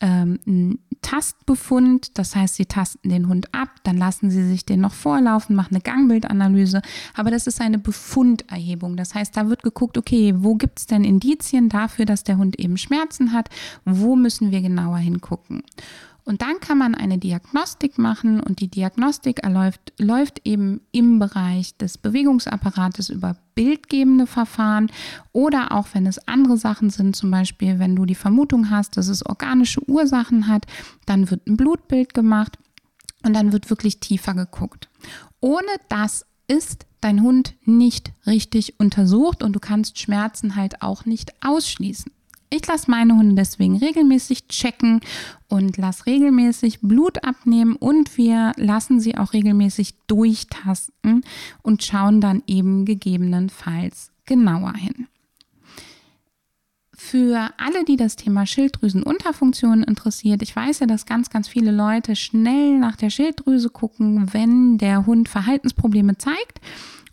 ähm, 0.00 0.78
Tastbefund, 1.06 2.18
das 2.18 2.34
heißt, 2.34 2.56
sie 2.56 2.66
tasten 2.66 3.10
den 3.10 3.28
Hund 3.28 3.54
ab, 3.54 3.68
dann 3.84 3.96
lassen 3.96 4.28
sie 4.28 4.44
sich 4.44 4.66
den 4.66 4.80
noch 4.80 4.92
vorlaufen, 4.92 5.54
machen 5.54 5.76
eine 5.76 5.80
Gangbildanalyse, 5.80 6.82
aber 7.14 7.30
das 7.30 7.46
ist 7.46 7.60
eine 7.60 7.78
Befunderhebung. 7.78 8.96
Das 8.96 9.14
heißt, 9.14 9.36
da 9.36 9.48
wird 9.48 9.62
geguckt, 9.62 9.98
okay, 9.98 10.34
wo 10.36 10.56
gibt 10.56 10.80
es 10.80 10.86
denn 10.86 11.04
Indizien 11.04 11.68
dafür, 11.68 12.06
dass 12.06 12.24
der 12.24 12.38
Hund 12.38 12.58
eben 12.58 12.76
Schmerzen 12.76 13.32
hat, 13.32 13.50
wo 13.84 14.16
müssen 14.16 14.50
wir 14.50 14.62
genauer 14.62 14.98
hingucken. 14.98 15.62
Und 16.26 16.42
dann 16.42 16.58
kann 16.58 16.76
man 16.76 16.96
eine 16.96 17.18
Diagnostik 17.18 17.98
machen 17.98 18.40
und 18.40 18.58
die 18.58 18.66
Diagnostik 18.66 19.44
erläuft, 19.44 19.92
läuft 19.96 20.40
eben 20.44 20.80
im 20.90 21.20
Bereich 21.20 21.76
des 21.76 21.98
Bewegungsapparates 21.98 23.10
über 23.10 23.36
bildgebende 23.54 24.26
Verfahren 24.26 24.90
oder 25.30 25.70
auch 25.70 25.86
wenn 25.92 26.04
es 26.04 26.18
andere 26.26 26.56
Sachen 26.56 26.90
sind, 26.90 27.14
zum 27.14 27.30
Beispiel 27.30 27.78
wenn 27.78 27.94
du 27.94 28.06
die 28.06 28.16
Vermutung 28.16 28.70
hast, 28.70 28.96
dass 28.96 29.06
es 29.06 29.24
organische 29.24 29.88
Ursachen 29.88 30.48
hat, 30.48 30.66
dann 31.06 31.30
wird 31.30 31.46
ein 31.46 31.56
Blutbild 31.56 32.12
gemacht 32.12 32.58
und 33.22 33.32
dann 33.32 33.52
wird 33.52 33.70
wirklich 33.70 34.00
tiefer 34.00 34.34
geguckt. 34.34 34.88
Ohne 35.40 35.70
das 35.88 36.26
ist 36.48 36.86
dein 37.00 37.22
Hund 37.22 37.54
nicht 37.64 38.12
richtig 38.26 38.80
untersucht 38.80 39.44
und 39.44 39.52
du 39.52 39.60
kannst 39.60 40.00
Schmerzen 40.00 40.56
halt 40.56 40.82
auch 40.82 41.04
nicht 41.04 41.32
ausschließen. 41.40 42.10
Ich 42.48 42.66
lasse 42.66 42.90
meine 42.90 43.16
Hunde 43.16 43.34
deswegen 43.34 43.76
regelmäßig 43.76 44.46
checken 44.48 45.00
und 45.48 45.76
lasse 45.76 46.06
regelmäßig 46.06 46.80
Blut 46.80 47.24
abnehmen 47.24 47.74
und 47.76 48.16
wir 48.16 48.52
lassen 48.56 49.00
sie 49.00 49.16
auch 49.16 49.32
regelmäßig 49.32 49.94
durchtasten 50.06 51.24
und 51.62 51.82
schauen 51.82 52.20
dann 52.20 52.42
eben 52.46 52.84
gegebenenfalls 52.84 54.12
genauer 54.26 54.74
hin. 54.74 55.08
Für 56.98 57.50
alle, 57.58 57.84
die 57.84 57.96
das 57.96 58.16
Thema 58.16 58.46
Schilddrüsenunterfunktion 58.46 59.82
interessiert, 59.82 60.42
ich 60.42 60.56
weiß 60.56 60.80
ja, 60.80 60.86
dass 60.86 61.04
ganz, 61.04 61.30
ganz 61.30 61.46
viele 61.46 61.70
Leute 61.70 62.16
schnell 62.16 62.78
nach 62.78 62.96
der 62.96 63.10
Schilddrüse 63.10 63.70
gucken, 63.70 64.32
wenn 64.32 64.78
der 64.78 65.04
Hund 65.04 65.28
Verhaltensprobleme 65.28 66.16
zeigt. 66.16 66.60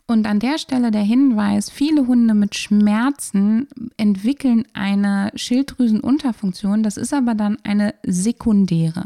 Und 0.05 0.27
an 0.27 0.39
der 0.39 0.57
Stelle 0.57 0.91
der 0.91 1.01
Hinweis, 1.01 1.69
viele 1.69 2.07
Hunde 2.07 2.33
mit 2.33 2.55
Schmerzen 2.55 3.67
entwickeln 3.95 4.65
eine 4.73 5.31
Schilddrüsenunterfunktion, 5.33 6.83
das 6.83 6.97
ist 6.97 7.13
aber 7.13 7.35
dann 7.35 7.57
eine 7.63 7.95
sekundäre. 8.03 9.05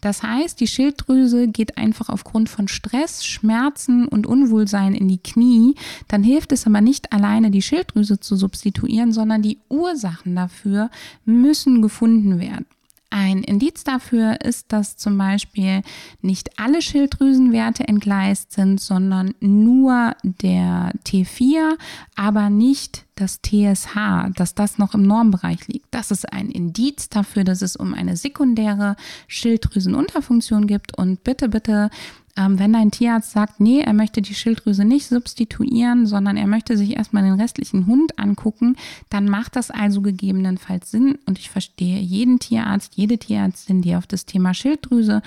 Das 0.00 0.24
heißt, 0.24 0.58
die 0.58 0.66
Schilddrüse 0.66 1.46
geht 1.46 1.78
einfach 1.78 2.08
aufgrund 2.08 2.48
von 2.48 2.66
Stress, 2.66 3.24
Schmerzen 3.24 4.08
und 4.08 4.26
Unwohlsein 4.26 4.96
in 4.96 5.06
die 5.06 5.22
Knie. 5.22 5.76
Dann 6.08 6.24
hilft 6.24 6.50
es 6.50 6.66
aber 6.66 6.80
nicht 6.80 7.12
alleine, 7.12 7.52
die 7.52 7.62
Schilddrüse 7.62 8.18
zu 8.18 8.34
substituieren, 8.34 9.12
sondern 9.12 9.42
die 9.42 9.58
Ursachen 9.68 10.34
dafür 10.34 10.90
müssen 11.24 11.82
gefunden 11.82 12.40
werden. 12.40 12.66
Ein 13.14 13.44
Indiz 13.44 13.84
dafür 13.84 14.40
ist, 14.40 14.72
dass 14.72 14.96
zum 14.96 15.18
Beispiel 15.18 15.82
nicht 16.22 16.58
alle 16.58 16.80
Schilddrüsenwerte 16.80 17.86
entgleist 17.86 18.52
sind, 18.52 18.80
sondern 18.80 19.34
nur 19.38 20.16
der 20.22 20.92
T4, 21.04 21.76
aber 22.16 22.48
nicht 22.48 23.04
das 23.14 23.40
TSH, 23.42 24.30
dass 24.34 24.54
das 24.54 24.78
noch 24.78 24.94
im 24.94 25.02
Normbereich 25.02 25.68
liegt. 25.68 25.88
Das 25.90 26.10
ist 26.10 26.32
ein 26.32 26.48
Indiz 26.48 27.10
dafür, 27.10 27.44
dass 27.44 27.60
es 27.60 27.76
um 27.76 27.92
eine 27.92 28.16
sekundäre 28.16 28.96
Schilddrüsenunterfunktion 29.28 30.66
gibt. 30.66 30.96
Und 30.96 31.22
bitte, 31.22 31.50
bitte 31.50 31.90
wenn 32.34 32.72
dein 32.72 32.90
Tierarzt 32.90 33.32
sagt, 33.32 33.60
nee, 33.60 33.80
er 33.80 33.92
möchte 33.92 34.22
die 34.22 34.34
Schilddrüse 34.34 34.84
nicht 34.84 35.06
substituieren, 35.06 36.06
sondern 36.06 36.36
er 36.36 36.46
möchte 36.46 36.76
sich 36.76 36.96
erstmal 36.96 37.24
den 37.24 37.40
restlichen 37.40 37.86
Hund 37.86 38.18
angucken, 38.18 38.76
dann 39.10 39.28
macht 39.28 39.56
das 39.56 39.70
also 39.70 40.00
gegebenenfalls 40.00 40.90
Sinn. 40.90 41.18
Und 41.26 41.38
ich 41.38 41.50
verstehe 41.50 42.00
jeden 42.00 42.38
Tierarzt, 42.38 42.94
jede 42.96 43.18
Tierärztin, 43.18 43.82
die 43.82 43.96
auf 43.96 44.06
das 44.06 44.24
Thema 44.24 44.54
Schilddrüse 44.54 45.22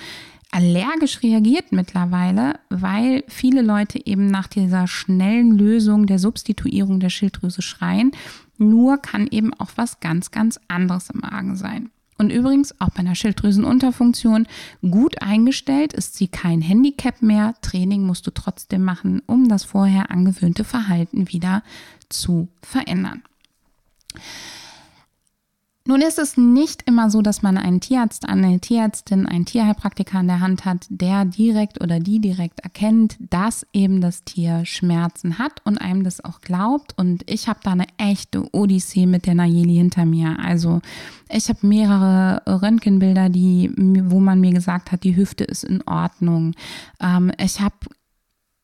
allergisch 0.51 1.21
reagiert 1.21 1.71
mittlerweile, 1.71 2.59
weil 2.69 3.23
viele 3.27 3.61
Leute 3.61 4.03
eben 4.05 4.27
nach 4.27 4.47
dieser 4.47 4.87
schnellen 4.87 5.57
Lösung 5.57 6.07
der 6.07 6.17
Substituierung 6.17 6.99
der 6.99 7.09
Schilddrüse 7.09 7.61
schreien. 7.61 8.11
Nur 8.57 8.97
kann 8.97 9.27
eben 9.27 9.53
auch 9.53 9.71
was 9.75 9.99
ganz, 9.99 10.31
ganz 10.31 10.59
anderes 10.69 11.09
im 11.09 11.19
Magen 11.19 11.55
sein. 11.55 11.89
Und 12.17 12.31
übrigens, 12.31 12.79
auch 12.79 12.89
bei 12.89 12.99
einer 12.99 13.15
Schilddrüsenunterfunktion 13.15 14.47
gut 14.81 15.21
eingestellt 15.21 15.93
ist 15.93 16.15
sie 16.15 16.27
kein 16.27 16.61
Handicap 16.61 17.21
mehr. 17.21 17.55
Training 17.61 18.03
musst 18.03 18.25
du 18.25 18.31
trotzdem 18.31 18.83
machen, 18.83 19.21
um 19.25 19.49
das 19.49 19.65
vorher 19.65 20.11
angewöhnte 20.11 20.63
Verhalten 20.63 21.29
wieder 21.31 21.63
zu 22.09 22.47
verändern. 22.61 23.23
Nun 25.87 26.01
ist 26.01 26.17
es 26.17 26.35
nicht 26.35 26.81
immer 26.87 27.11
so, 27.11 27.21
dass 27.21 27.43
man 27.43 27.59
einen 27.59 27.79
Tierarzt, 27.79 28.27
eine 28.27 28.59
Tierärztin, 28.59 29.27
einen 29.27 29.45
Tierheilpraktiker 29.45 30.17
an 30.17 30.25
der 30.25 30.39
Hand 30.39 30.65
hat, 30.65 30.87
der 30.89 31.25
direkt 31.25 31.79
oder 31.79 31.99
die 31.99 32.19
direkt 32.19 32.61
erkennt, 32.61 33.17
dass 33.19 33.67
eben 33.71 34.01
das 34.01 34.23
Tier 34.23 34.65
Schmerzen 34.65 35.37
hat 35.37 35.61
und 35.63 35.77
einem 35.77 36.03
das 36.03 36.25
auch 36.25 36.41
glaubt. 36.41 36.97
Und 36.97 37.29
ich 37.29 37.47
habe 37.47 37.59
da 37.61 37.73
eine 37.73 37.85
echte 37.97 38.51
Odyssee 38.51 39.05
mit 39.05 39.27
der 39.27 39.35
Nayeli 39.35 39.75
hinter 39.75 40.05
mir. 40.05 40.39
Also 40.39 40.81
ich 41.29 41.49
habe 41.49 41.67
mehrere 41.67 42.41
Röntgenbilder, 42.47 43.29
die, 43.29 43.71
wo 43.77 44.19
man 44.19 44.41
mir 44.41 44.53
gesagt 44.53 44.91
hat, 44.91 45.03
die 45.03 45.15
Hüfte 45.15 45.43
ist 45.43 45.63
in 45.63 45.83
Ordnung. 45.87 46.55
Ähm, 46.99 47.31
ich 47.37 47.61
habe 47.61 47.75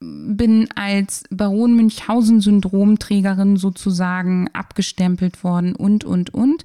bin 0.01 0.67
als 0.75 1.23
Baron 1.29 1.75
Münchhausen-Syndromträgerin 1.75 3.55
sozusagen 3.55 4.49
abgestempelt 4.53 5.43
worden 5.43 5.75
und, 5.75 6.03
und, 6.03 6.33
und. 6.33 6.63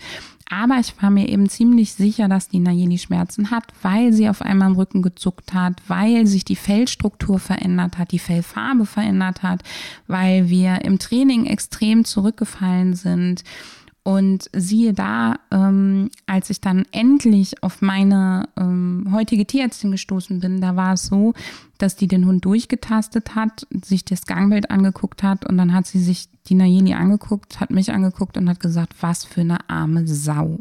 Aber 0.48 0.78
ich 0.78 0.94
war 1.02 1.10
mir 1.10 1.28
eben 1.28 1.48
ziemlich 1.48 1.92
sicher, 1.92 2.28
dass 2.28 2.48
die 2.48 2.60
Nayeli 2.60 2.98
Schmerzen 2.98 3.50
hat, 3.50 3.64
weil 3.82 4.12
sie 4.12 4.28
auf 4.28 4.42
einmal 4.42 4.70
im 4.70 4.76
Rücken 4.76 5.02
gezuckt 5.02 5.52
hat, 5.52 5.74
weil 5.88 6.26
sich 6.26 6.44
die 6.44 6.56
Fellstruktur 6.56 7.38
verändert 7.40 7.98
hat, 7.98 8.12
die 8.12 8.20
Fellfarbe 8.20 8.86
verändert 8.86 9.42
hat, 9.42 9.62
weil 10.06 10.48
wir 10.48 10.84
im 10.84 10.98
Training 10.98 11.46
extrem 11.46 12.04
zurückgefallen 12.04 12.94
sind. 12.94 13.42
Und 14.04 14.48
siehe 14.52 14.92
da, 14.94 15.34
ähm, 15.50 16.10
als 16.26 16.48
ich 16.48 16.60
dann 16.60 16.86
endlich 16.92 17.60
auf 17.64 17.82
meine 17.82 18.48
ähm, 18.56 19.08
heutige 19.10 19.46
Tierärztin 19.46 19.90
gestoßen 19.90 20.38
bin, 20.38 20.60
da 20.60 20.76
war 20.76 20.92
es 20.92 21.06
so, 21.06 21.34
dass 21.78 21.96
die 21.96 22.08
den 22.08 22.26
Hund 22.26 22.44
durchgetastet 22.44 23.34
hat, 23.34 23.66
sich 23.84 24.04
das 24.04 24.26
Gangbild 24.26 24.70
angeguckt 24.70 25.22
hat 25.22 25.48
und 25.48 25.56
dann 25.58 25.72
hat 25.72 25.86
sie 25.86 25.98
sich 25.98 26.28
die 26.48 26.54
Nayeli 26.54 26.94
angeguckt, 26.94 27.60
hat 27.60 27.70
mich 27.70 27.92
angeguckt 27.92 28.36
und 28.36 28.48
hat 28.48 28.60
gesagt, 28.60 28.94
was 29.00 29.24
für 29.24 29.40
eine 29.40 29.68
arme 29.68 30.06
Sau. 30.06 30.60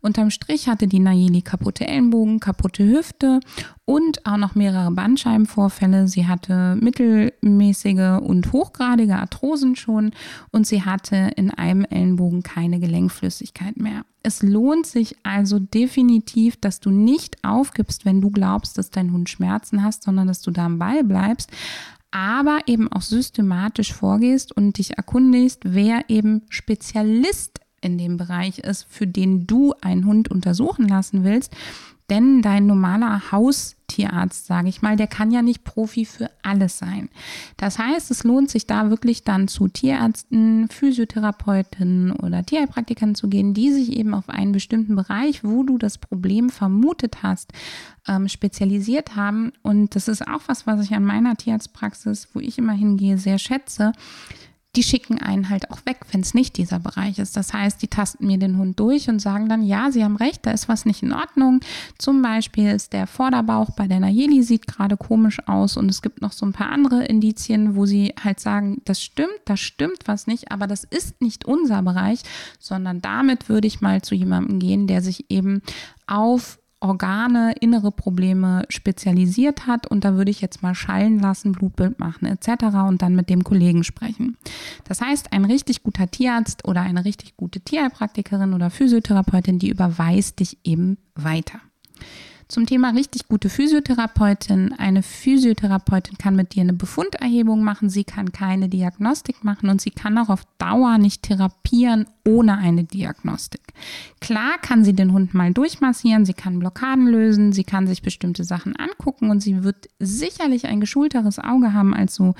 Unterm 0.00 0.30
Strich 0.30 0.68
hatte 0.68 0.86
die 0.86 1.00
Nayeli 1.00 1.42
kaputte 1.42 1.86
Ellenbogen, 1.86 2.38
kaputte 2.38 2.84
Hüfte 2.84 3.40
und 3.84 4.24
auch 4.24 4.36
noch 4.36 4.54
mehrere 4.54 4.92
Bandscheibenvorfälle. 4.92 6.06
Sie 6.06 6.28
hatte 6.28 6.76
mittelmäßige 6.76 8.20
und 8.22 8.52
hochgradige 8.52 9.16
Arthrosen 9.16 9.74
schon 9.74 10.12
und 10.52 10.66
sie 10.66 10.84
hatte 10.84 11.32
in 11.36 11.50
einem 11.50 11.84
Ellenbogen 11.84 12.42
keine 12.42 12.78
Gelenkflüssigkeit 12.78 13.78
mehr. 13.78 14.04
Es 14.26 14.42
lohnt 14.42 14.86
sich 14.86 15.16
also 15.22 15.60
definitiv, 15.60 16.56
dass 16.56 16.80
du 16.80 16.90
nicht 16.90 17.44
aufgibst, 17.44 18.04
wenn 18.04 18.20
du 18.20 18.30
glaubst, 18.30 18.76
dass 18.76 18.90
dein 18.90 19.12
Hund 19.12 19.30
Schmerzen 19.30 19.84
hast, 19.84 20.02
sondern 20.02 20.26
dass 20.26 20.42
du 20.42 20.50
da 20.50 20.66
am 20.66 20.78
Ball 20.78 21.04
bleibst 21.04 21.50
aber 22.16 22.60
eben 22.66 22.90
auch 22.90 23.02
systematisch 23.02 23.92
vorgehst 23.92 24.56
und 24.56 24.78
dich 24.78 24.96
erkundigst, 24.96 25.60
wer 25.64 26.08
eben 26.08 26.42
Spezialist 26.48 27.60
in 27.82 27.98
dem 27.98 28.16
Bereich 28.16 28.60
ist, 28.60 28.86
für 28.88 29.06
den 29.06 29.46
du 29.46 29.74
einen 29.82 30.06
Hund 30.06 30.30
untersuchen 30.30 30.88
lassen 30.88 31.24
willst. 31.24 31.54
Denn 32.08 32.40
dein 32.40 32.66
normaler 32.66 33.32
Haustierarzt, 33.32 34.46
sage 34.46 34.68
ich 34.68 34.80
mal, 34.80 34.96
der 34.96 35.08
kann 35.08 35.32
ja 35.32 35.42
nicht 35.42 35.64
Profi 35.64 36.04
für 36.04 36.30
alles 36.42 36.78
sein. 36.78 37.08
Das 37.56 37.78
heißt, 37.78 38.10
es 38.12 38.22
lohnt 38.22 38.48
sich 38.48 38.66
da 38.66 38.90
wirklich 38.90 39.24
dann 39.24 39.48
zu 39.48 39.66
Tierärzten, 39.66 40.68
Physiotherapeuten 40.68 42.12
oder 42.12 42.46
Tierheilpraktikern 42.46 43.16
zu 43.16 43.28
gehen, 43.28 43.54
die 43.54 43.72
sich 43.72 43.96
eben 43.96 44.14
auf 44.14 44.28
einen 44.28 44.52
bestimmten 44.52 44.94
Bereich, 44.94 45.42
wo 45.42 45.64
du 45.64 45.78
das 45.78 45.98
Problem 45.98 46.48
vermutet 46.48 47.24
hast, 47.24 47.52
ähm, 48.06 48.28
spezialisiert 48.28 49.16
haben. 49.16 49.52
Und 49.62 49.96
das 49.96 50.06
ist 50.06 50.28
auch 50.28 50.42
was, 50.46 50.66
was 50.66 50.84
ich 50.84 50.94
an 50.94 51.04
meiner 51.04 51.36
Tierarztpraxis, 51.36 52.28
wo 52.34 52.40
ich 52.40 52.58
immer 52.58 52.74
hingehe, 52.74 53.18
sehr 53.18 53.38
schätze 53.38 53.92
die 54.76 54.82
schicken 54.82 55.18
einen 55.18 55.48
halt 55.48 55.70
auch 55.70 55.84
weg, 55.86 56.00
wenn 56.12 56.20
es 56.20 56.34
nicht 56.34 56.56
dieser 56.58 56.78
Bereich 56.78 57.18
ist. 57.18 57.36
Das 57.36 57.52
heißt, 57.52 57.80
die 57.80 57.88
tasten 57.88 58.26
mir 58.26 58.38
den 58.38 58.58
Hund 58.58 58.78
durch 58.78 59.08
und 59.08 59.20
sagen 59.20 59.48
dann, 59.48 59.62
ja, 59.62 59.90
sie 59.90 60.04
haben 60.04 60.16
recht, 60.16 60.44
da 60.44 60.50
ist 60.50 60.68
was 60.68 60.84
nicht 60.84 61.02
in 61.02 61.12
Ordnung. 61.12 61.60
Zum 61.98 62.20
Beispiel 62.20 62.70
ist 62.70 62.92
der 62.92 63.06
Vorderbauch 63.06 63.70
bei 63.70 63.88
der 63.88 64.00
Nayeli 64.00 64.42
sieht 64.42 64.66
gerade 64.66 64.96
komisch 64.96 65.38
aus 65.46 65.76
und 65.76 65.88
es 65.88 66.02
gibt 66.02 66.20
noch 66.20 66.32
so 66.32 66.44
ein 66.44 66.52
paar 66.52 66.70
andere 66.70 67.04
Indizien, 67.04 67.74
wo 67.74 67.86
sie 67.86 68.14
halt 68.22 68.38
sagen, 68.38 68.82
das 68.84 69.02
stimmt, 69.02 69.40
da 69.46 69.56
stimmt 69.56 70.06
was 70.06 70.26
nicht, 70.26 70.52
aber 70.52 70.66
das 70.66 70.84
ist 70.84 71.20
nicht 71.22 71.46
unser 71.46 71.82
Bereich, 71.82 72.20
sondern 72.58 73.00
damit 73.00 73.48
würde 73.48 73.66
ich 73.66 73.80
mal 73.80 74.02
zu 74.02 74.14
jemandem 74.14 74.58
gehen, 74.58 74.86
der 74.86 75.00
sich 75.00 75.30
eben 75.30 75.62
auf 76.06 76.58
Organe, 76.80 77.54
innere 77.60 77.90
Probleme 77.90 78.64
spezialisiert 78.68 79.66
hat 79.66 79.86
und 79.86 80.04
da 80.04 80.14
würde 80.14 80.30
ich 80.30 80.42
jetzt 80.42 80.62
mal 80.62 80.74
schallen 80.74 81.18
lassen, 81.18 81.52
Blutbild 81.52 81.98
machen 81.98 82.26
etc. 82.26 82.64
und 82.86 83.00
dann 83.00 83.16
mit 83.16 83.30
dem 83.30 83.44
Kollegen 83.44 83.82
sprechen. 83.82 84.36
Das 84.84 85.00
heißt, 85.00 85.32
ein 85.32 85.46
richtig 85.46 85.82
guter 85.82 86.10
Tierarzt 86.10 86.66
oder 86.66 86.82
eine 86.82 87.04
richtig 87.04 87.36
gute 87.36 87.60
Tierheilpraktikerin 87.60 88.52
oder 88.52 88.70
Physiotherapeutin, 88.70 89.58
die 89.58 89.70
überweist 89.70 90.38
dich 90.38 90.58
eben 90.64 90.98
weiter. 91.14 91.60
Zum 92.48 92.66
Thema 92.66 92.90
richtig 92.90 93.26
gute 93.26 93.48
Physiotherapeutin. 93.48 94.72
Eine 94.72 95.02
Physiotherapeutin 95.02 96.16
kann 96.16 96.36
mit 96.36 96.54
dir 96.54 96.60
eine 96.60 96.74
Befunderhebung 96.74 97.64
machen, 97.64 97.90
sie 97.90 98.04
kann 98.04 98.30
keine 98.30 98.68
Diagnostik 98.68 99.42
machen 99.42 99.68
und 99.68 99.80
sie 99.80 99.90
kann 99.90 100.16
auch 100.18 100.28
auf 100.28 100.42
Dauer 100.58 100.98
nicht 100.98 101.24
therapieren 101.24 102.06
ohne 102.26 102.58
eine 102.58 102.84
Diagnostik. 102.84 103.62
Klar 104.20 104.58
kann 104.60 104.84
sie 104.84 104.92
den 104.92 105.12
Hund 105.12 105.34
mal 105.34 105.52
durchmassieren, 105.52 106.24
sie 106.24 106.34
kann 106.34 106.58
Blockaden 106.58 107.06
lösen, 107.06 107.52
sie 107.52 107.64
kann 107.64 107.86
sich 107.86 108.02
bestimmte 108.02 108.44
Sachen 108.44 108.74
angucken 108.76 109.30
und 109.30 109.40
sie 109.40 109.62
wird 109.62 109.88
sicherlich 109.98 110.66
ein 110.66 110.80
geschulteres 110.80 111.38
Auge 111.38 111.72
haben 111.72 111.94
als 111.94 112.14
so 112.14 112.34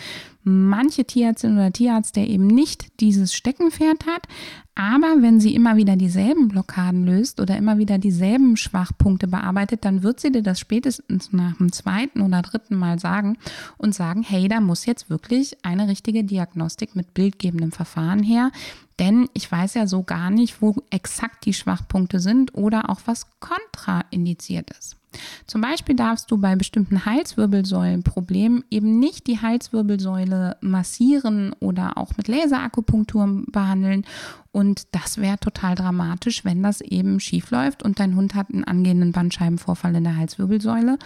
manche 0.48 1.04
Tierärztin 1.04 1.54
oder 1.54 1.72
Tierarzt, 1.72 2.14
der 2.14 2.28
eben 2.28 2.46
nicht 2.46 3.00
dieses 3.00 3.34
Steckenpferd 3.34 4.06
hat. 4.06 4.28
Aber 4.76 5.16
wenn 5.20 5.40
sie 5.40 5.54
immer 5.54 5.76
wieder 5.76 5.96
dieselben 5.96 6.48
Blockaden 6.48 7.04
löst 7.04 7.40
oder 7.40 7.56
immer 7.56 7.78
wieder 7.78 7.98
dieselben 7.98 8.56
Schwachpunkte 8.56 9.26
bearbeitet, 9.26 9.84
dann 9.84 10.02
wird 10.02 10.20
sie 10.20 10.30
dir 10.30 10.42
das 10.42 10.60
spätestens 10.60 11.32
nach 11.32 11.56
dem 11.56 11.72
zweiten 11.72 12.20
oder 12.20 12.42
dritten 12.42 12.76
Mal 12.76 13.00
sagen 13.00 13.38
und 13.76 13.94
sagen, 13.94 14.22
hey, 14.22 14.46
da 14.48 14.60
muss 14.60 14.86
jetzt 14.86 15.10
wirklich 15.10 15.56
eine 15.64 15.88
richtige 15.88 16.22
Diagnostik 16.22 16.94
mit 16.94 17.12
bildgebendem 17.14 17.72
Verfahren 17.72 18.22
her. 18.22 18.52
Denn 18.98 19.28
ich 19.34 19.50
weiß 19.50 19.74
ja 19.74 19.86
so 19.86 20.02
gar 20.02 20.30
nicht, 20.30 20.62
wo 20.62 20.74
exakt 20.90 21.44
die 21.44 21.54
Schwachpunkte 21.54 22.18
sind 22.20 22.54
oder 22.54 22.88
auch 22.88 23.00
was 23.04 23.26
kontraindiziert 23.40 24.70
ist. 24.70 24.96
Zum 25.46 25.60
Beispiel 25.60 25.94
darfst 25.94 26.30
du 26.30 26.38
bei 26.38 26.56
bestimmten 26.56 27.04
Halswirbelsäulenproblemen 27.04 28.64
eben 28.70 28.98
nicht 28.98 29.26
die 29.26 29.40
Halswirbelsäule 29.40 30.56
massieren 30.60 31.54
oder 31.60 31.96
auch 31.96 32.16
mit 32.16 32.28
Laserakupunktur 32.28 33.44
behandeln. 33.46 34.04
Und 34.52 34.88
das 34.92 35.18
wäre 35.18 35.38
total 35.38 35.74
dramatisch, 35.74 36.44
wenn 36.44 36.62
das 36.62 36.80
eben 36.80 37.20
schief 37.20 37.50
läuft 37.50 37.82
und 37.82 38.00
dein 38.00 38.16
Hund 38.16 38.34
hat 38.34 38.50
einen 38.52 38.64
angehenden 38.64 39.12
Bandscheibenvorfall 39.12 39.94
in 39.94 40.04
der 40.04 40.16
Halswirbelsäule 40.16 40.98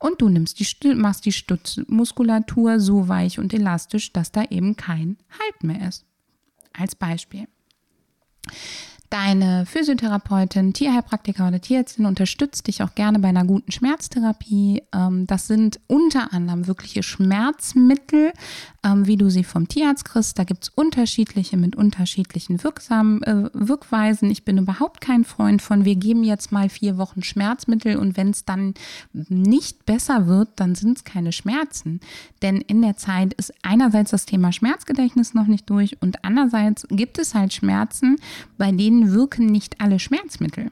und 0.00 0.20
du 0.20 0.28
nimmst 0.28 0.60
die, 0.60 0.94
machst 0.94 1.24
die 1.24 1.32
Stützmuskulatur 1.32 2.80
so 2.80 3.08
weich 3.08 3.38
und 3.38 3.54
elastisch, 3.54 4.12
dass 4.12 4.32
da 4.32 4.44
eben 4.44 4.76
kein 4.76 5.16
Halt 5.30 5.62
mehr 5.62 5.88
ist. 5.88 6.07
Als 6.78 6.94
Beispiel. 6.94 7.48
Deine 9.10 9.64
Physiotherapeutin, 9.64 10.74
Tierheilpraktiker 10.74 11.48
oder 11.48 11.62
Tierärztin 11.62 12.04
unterstützt 12.04 12.66
dich 12.66 12.82
auch 12.82 12.94
gerne 12.94 13.18
bei 13.18 13.28
einer 13.28 13.46
guten 13.46 13.72
Schmerztherapie. 13.72 14.82
Ähm, 14.94 15.26
das 15.26 15.46
sind 15.46 15.80
unter 15.86 16.34
anderem 16.34 16.66
wirkliche 16.66 17.02
Schmerzmittel, 17.02 18.34
ähm, 18.84 19.06
wie 19.06 19.16
du 19.16 19.30
sie 19.30 19.44
vom 19.44 19.66
Tierarzt 19.66 20.04
kriegst. 20.04 20.38
Da 20.38 20.44
gibt 20.44 20.64
es 20.64 20.68
unterschiedliche 20.68 21.56
mit 21.56 21.74
unterschiedlichen 21.74 22.62
wirksamen 22.62 23.22
äh, 23.22 23.48
Wirkweisen. 23.54 24.30
Ich 24.30 24.44
bin 24.44 24.58
überhaupt 24.58 25.00
kein 25.00 25.24
Freund 25.24 25.62
von, 25.62 25.86
wir 25.86 25.96
geben 25.96 26.22
jetzt 26.22 26.52
mal 26.52 26.68
vier 26.68 26.98
Wochen 26.98 27.22
Schmerzmittel 27.22 27.96
und 27.96 28.18
wenn 28.18 28.28
es 28.28 28.44
dann 28.44 28.74
nicht 29.14 29.86
besser 29.86 30.26
wird, 30.26 30.50
dann 30.56 30.74
sind 30.74 30.98
es 30.98 31.04
keine 31.04 31.32
Schmerzen. 31.32 32.00
Denn 32.42 32.60
in 32.60 32.82
der 32.82 32.98
Zeit 32.98 33.32
ist 33.34 33.54
einerseits 33.62 34.10
das 34.10 34.26
Thema 34.26 34.52
Schmerzgedächtnis 34.52 35.32
noch 35.32 35.46
nicht 35.46 35.70
durch 35.70 35.96
und 36.02 36.24
andererseits 36.26 36.86
gibt 36.90 37.18
es 37.18 37.34
halt 37.34 37.54
Schmerzen, 37.54 38.16
bei 38.58 38.70
denen 38.70 38.97
denen 38.98 39.12
wirken 39.12 39.46
nicht 39.46 39.80
alle 39.80 39.98
Schmerzmittel. 39.98 40.70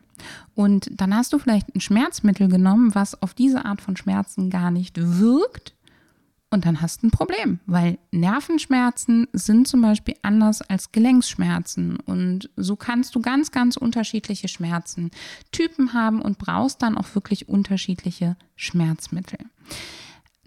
Und 0.54 0.90
dann 0.92 1.14
hast 1.14 1.32
du 1.32 1.38
vielleicht 1.38 1.74
ein 1.74 1.80
Schmerzmittel 1.80 2.48
genommen, 2.48 2.94
was 2.94 3.20
auf 3.22 3.34
diese 3.34 3.64
Art 3.64 3.80
von 3.80 3.96
Schmerzen 3.96 4.50
gar 4.50 4.70
nicht 4.70 4.96
wirkt. 4.98 5.74
Und 6.48 6.64
dann 6.64 6.80
hast 6.80 7.02
du 7.02 7.08
ein 7.08 7.10
Problem, 7.10 7.58
weil 7.66 7.98
Nervenschmerzen 8.12 9.26
sind 9.32 9.66
zum 9.66 9.82
Beispiel 9.82 10.14
anders 10.22 10.62
als 10.62 10.92
Gelenksschmerzen. 10.92 11.96
Und 11.96 12.50
so 12.56 12.76
kannst 12.76 13.14
du 13.14 13.20
ganz, 13.20 13.50
ganz 13.50 13.76
unterschiedliche 13.76 14.48
Schmerzen, 14.48 15.10
Typen 15.50 15.92
haben 15.92 16.22
und 16.22 16.38
brauchst 16.38 16.82
dann 16.82 16.96
auch 16.96 17.14
wirklich 17.14 17.48
unterschiedliche 17.48 18.36
Schmerzmittel. 18.54 19.38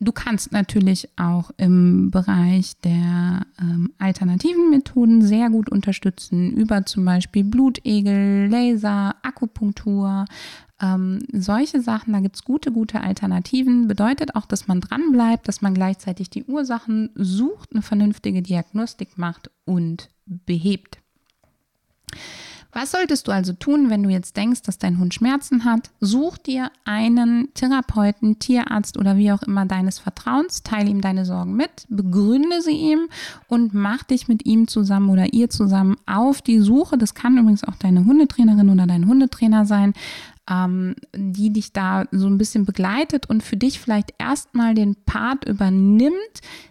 Du 0.02 0.14
kannst 0.14 0.54
natürlich 0.54 1.10
auch 1.18 1.52
im 1.58 2.10
Bereich 2.10 2.78
der 2.84 3.46
ähm, 3.60 3.92
alternativen 3.98 4.70
Methoden 4.70 5.22
sehr 5.22 5.50
gut 5.50 5.70
unterstützen, 5.70 6.54
über 6.54 6.86
zum 6.86 7.04
Beispiel 7.04 7.44
Blutegel, 7.44 8.48
Laser, 8.50 9.16
Akupunktur, 9.24 10.26
ähm, 10.82 11.20
solche 11.34 11.82
Sachen. 11.82 12.14
Da 12.14 12.22
gibt 12.22 12.38
es 12.38 12.46
gute, 12.46 12.72
gute 12.72 13.02
Alternativen. 13.02 13.90
Bedeutet 13.90 14.36
auch, 14.36 14.46
dass 14.46 14.68
man 14.68 14.80
dran 14.80 15.12
bleibt, 15.12 15.50
dass 15.50 15.62
man 15.62 15.74
gleichzeitig 15.74 16.30
die 16.30 16.46
Ursachen 16.46 17.10
sucht, 17.16 17.74
eine 17.74 17.82
vernünftige 17.82 18.42
Diagnostik 18.42 19.18
macht 19.18 19.52
und 19.66 20.10
behebt. 20.26 21.00
Was 22.72 22.92
solltest 22.92 23.28
du 23.28 23.32
also 23.32 23.54
tun, 23.54 23.90
wenn 23.90 24.04
du 24.04 24.10
jetzt 24.10 24.38
denkst, 24.38 24.62
dass 24.62 24.78
dein 24.78 25.00
Hund 25.00 25.14
Schmerzen 25.14 25.66
hat? 25.66 25.90
Such 26.00 26.38
dir 26.38 26.72
einen 26.86 27.52
Therapeuten, 27.56 28.38
Tierarzt 28.38 28.98
oder 28.98 29.18
wie 29.18 29.32
auch 29.32 29.42
immer 29.42 29.66
deines 29.66 29.98
Vertrauens, 29.98 30.62
teile 30.62 30.90
ihm 30.90 31.02
deine 31.02 31.26
Sorgen 31.26 31.56
mit, 31.56 31.88
begründe 31.90 32.62
sie 32.62 32.78
ihm 32.78 33.10
und 33.48 33.74
mach 33.74 34.04
dich 34.04 34.28
mit 34.28 34.46
ihm 34.46 34.68
zusammen 34.68 35.10
oder 35.10 35.34
ihr 35.34 35.50
zusammen 35.50 35.96
auf 36.06 36.44
die 36.44 36.60
Suche. 36.60 37.00
Das 37.00 37.16
kann 37.16 37.38
übrigens 37.40 37.64
auch 37.64 37.76
deine 37.76 38.06
Hundetrainerin 38.06 38.70
oder 38.70 38.86
dein 38.86 39.08
Hundetrainer 39.08 39.66
sein, 39.66 39.94
ähm, 40.48 40.96
die 41.16 41.52
dich 41.52 41.74
da 41.74 42.06
so 42.12 42.28
ein 42.28 42.38
bisschen 42.38 42.66
begleitet 42.66 43.28
und 43.30 43.42
für 43.42 43.58
dich 43.58 43.80
vielleicht 43.80 44.14
erstmal 44.20 44.76
den 44.76 44.96
Part 45.06 45.46
übernimmt, 45.46 46.14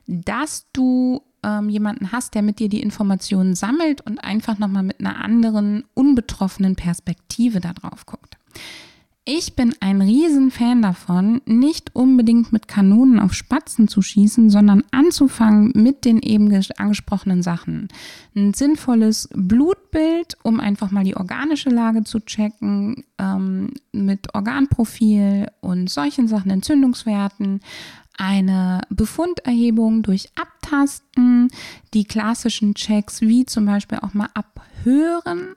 dass 0.07 0.67
du 0.73 1.23
ähm, 1.49 1.69
jemanden 1.69 2.13
hast, 2.13 2.35
der 2.35 2.43
mit 2.43 2.59
dir 2.59 2.69
die 2.69 2.83
Informationen 2.83 3.55
sammelt 3.55 4.01
und 4.03 4.19
einfach 4.19 4.59
nochmal 4.59 4.83
mit 4.83 5.01
einer 5.01 5.23
anderen, 5.23 5.85
unbetroffenen 5.95 6.77
Perspektive 6.77 7.61
da 7.61 7.73
drauf 7.73 8.07
guckt. 8.07 8.37
Ich 9.31 9.55
bin 9.55 9.75
ein 9.81 10.01
Riesenfan 10.01 10.81
davon, 10.81 11.43
nicht 11.45 11.95
unbedingt 11.95 12.51
mit 12.51 12.67
Kanonen 12.67 13.21
auf 13.21 13.35
Spatzen 13.35 13.87
zu 13.87 14.01
schießen, 14.01 14.49
sondern 14.49 14.85
anzufangen 14.91 15.71
mit 15.75 16.07
den 16.07 16.23
eben 16.23 16.51
angesprochenen 16.79 17.43
Sachen. 17.43 17.89
Ein 18.35 18.55
sinnvolles 18.55 19.29
Blutbild, 19.35 20.39
um 20.45 20.61
einfach 20.61 20.91
mal 20.91 21.05
die 21.05 21.15
organische 21.15 21.69
Lage 21.69 22.05
zu 22.05 22.21
checken, 22.21 23.05
ähm, 23.19 23.75
mit 23.93 24.35
Organprofil 24.35 25.49
und 25.61 25.91
solchen 25.91 26.27
Sachen, 26.27 26.51
Entzündungswerten. 26.51 27.61
Eine 28.17 28.81
Befunderhebung 28.89 30.03
durch 30.03 30.31
Abtasten, 30.69 31.49
die 31.95 32.05
klassischen 32.05 32.75
Checks 32.75 33.21
wie 33.21 33.47
zum 33.47 33.67
Beispiel 33.67 33.99
auch 33.99 34.15
mal 34.15 34.29
abhören, 34.35 35.55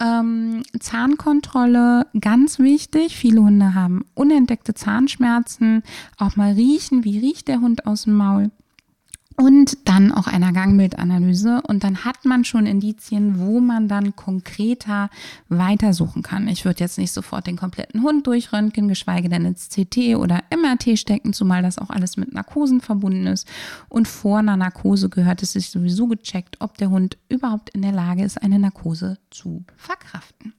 ähm, 0.00 0.62
Zahnkontrolle, 0.78 2.06
ganz 2.20 2.58
wichtig. 2.58 3.16
Viele 3.16 3.42
Hunde 3.42 3.74
haben 3.74 4.04
unentdeckte 4.14 4.74
Zahnschmerzen. 4.74 5.82
Auch 6.18 6.36
mal 6.36 6.52
riechen, 6.52 7.04
wie 7.04 7.18
riecht 7.18 7.48
der 7.48 7.60
Hund 7.60 7.86
aus 7.86 8.02
dem 8.04 8.14
Maul 8.14 8.50
und 9.36 9.78
dann 9.84 10.12
auch 10.12 10.26
einer 10.26 10.52
Gangbildanalyse 10.52 11.62
und 11.66 11.82
dann 11.82 12.04
hat 12.04 12.24
man 12.24 12.44
schon 12.44 12.66
Indizien, 12.66 13.40
wo 13.40 13.60
man 13.60 13.88
dann 13.88 14.14
konkreter 14.14 15.10
weitersuchen 15.48 16.22
kann. 16.22 16.46
Ich 16.46 16.64
würde 16.64 16.80
jetzt 16.80 16.98
nicht 16.98 17.12
sofort 17.12 17.46
den 17.46 17.56
kompletten 17.56 18.02
Hund 18.02 18.26
durchröntgen, 18.26 18.88
geschweige 18.88 19.28
denn 19.28 19.44
ins 19.44 19.68
CT 19.68 20.16
oder 20.16 20.42
MRT 20.50 20.98
stecken, 20.98 21.32
zumal 21.32 21.62
das 21.62 21.78
auch 21.78 21.90
alles 21.90 22.16
mit 22.16 22.32
Narkosen 22.32 22.80
verbunden 22.80 23.26
ist. 23.26 23.48
Und 23.88 24.06
vor 24.06 24.38
einer 24.38 24.56
Narkose 24.56 25.08
gehört 25.08 25.42
es 25.42 25.52
sich 25.52 25.70
sowieso 25.70 26.06
gecheckt, 26.06 26.56
ob 26.60 26.78
der 26.78 26.90
Hund 26.90 27.18
überhaupt 27.28 27.70
in 27.70 27.82
der 27.82 27.92
Lage 27.92 28.22
ist, 28.22 28.40
eine 28.40 28.58
Narkose 28.58 29.18
zu 29.30 29.64
verkraften. 29.76 30.54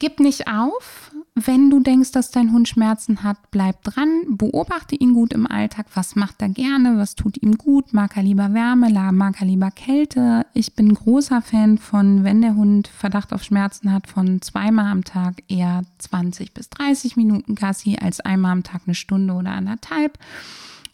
Gib 0.00 0.18
nicht 0.18 0.48
auf. 0.48 1.12
Wenn 1.34 1.68
du 1.68 1.78
denkst, 1.80 2.12
dass 2.12 2.30
dein 2.30 2.52
Hund 2.52 2.68
Schmerzen 2.68 3.22
hat, 3.22 3.36
bleib 3.50 3.82
dran. 3.82 4.22
Beobachte 4.28 4.96
ihn 4.96 5.12
gut 5.12 5.34
im 5.34 5.46
Alltag. 5.46 5.86
Was 5.92 6.16
macht 6.16 6.40
er 6.40 6.48
gerne? 6.48 6.96
Was 6.96 7.16
tut 7.16 7.40
ihm 7.42 7.58
gut? 7.58 7.92
Mag 7.92 8.16
er 8.16 8.22
lieber 8.22 8.54
Wärme? 8.54 8.90
Mag 9.12 9.40
er 9.40 9.46
lieber 9.46 9.70
Kälte? 9.70 10.46
Ich 10.54 10.74
bin 10.74 10.94
großer 10.94 11.42
Fan 11.42 11.76
von, 11.76 12.24
wenn 12.24 12.40
der 12.40 12.56
Hund 12.56 12.88
Verdacht 12.88 13.34
auf 13.34 13.44
Schmerzen 13.44 13.92
hat, 13.92 14.06
von 14.06 14.40
zweimal 14.40 14.90
am 14.90 15.04
Tag 15.04 15.42
eher 15.48 15.82
20 15.98 16.54
bis 16.54 16.70
30 16.70 17.16
Minuten 17.16 17.54
Gassi 17.54 17.98
als 18.00 18.20
einmal 18.20 18.52
am 18.52 18.62
Tag 18.62 18.82
eine 18.86 18.94
Stunde 18.94 19.34
oder 19.34 19.50
anderthalb. 19.50 20.18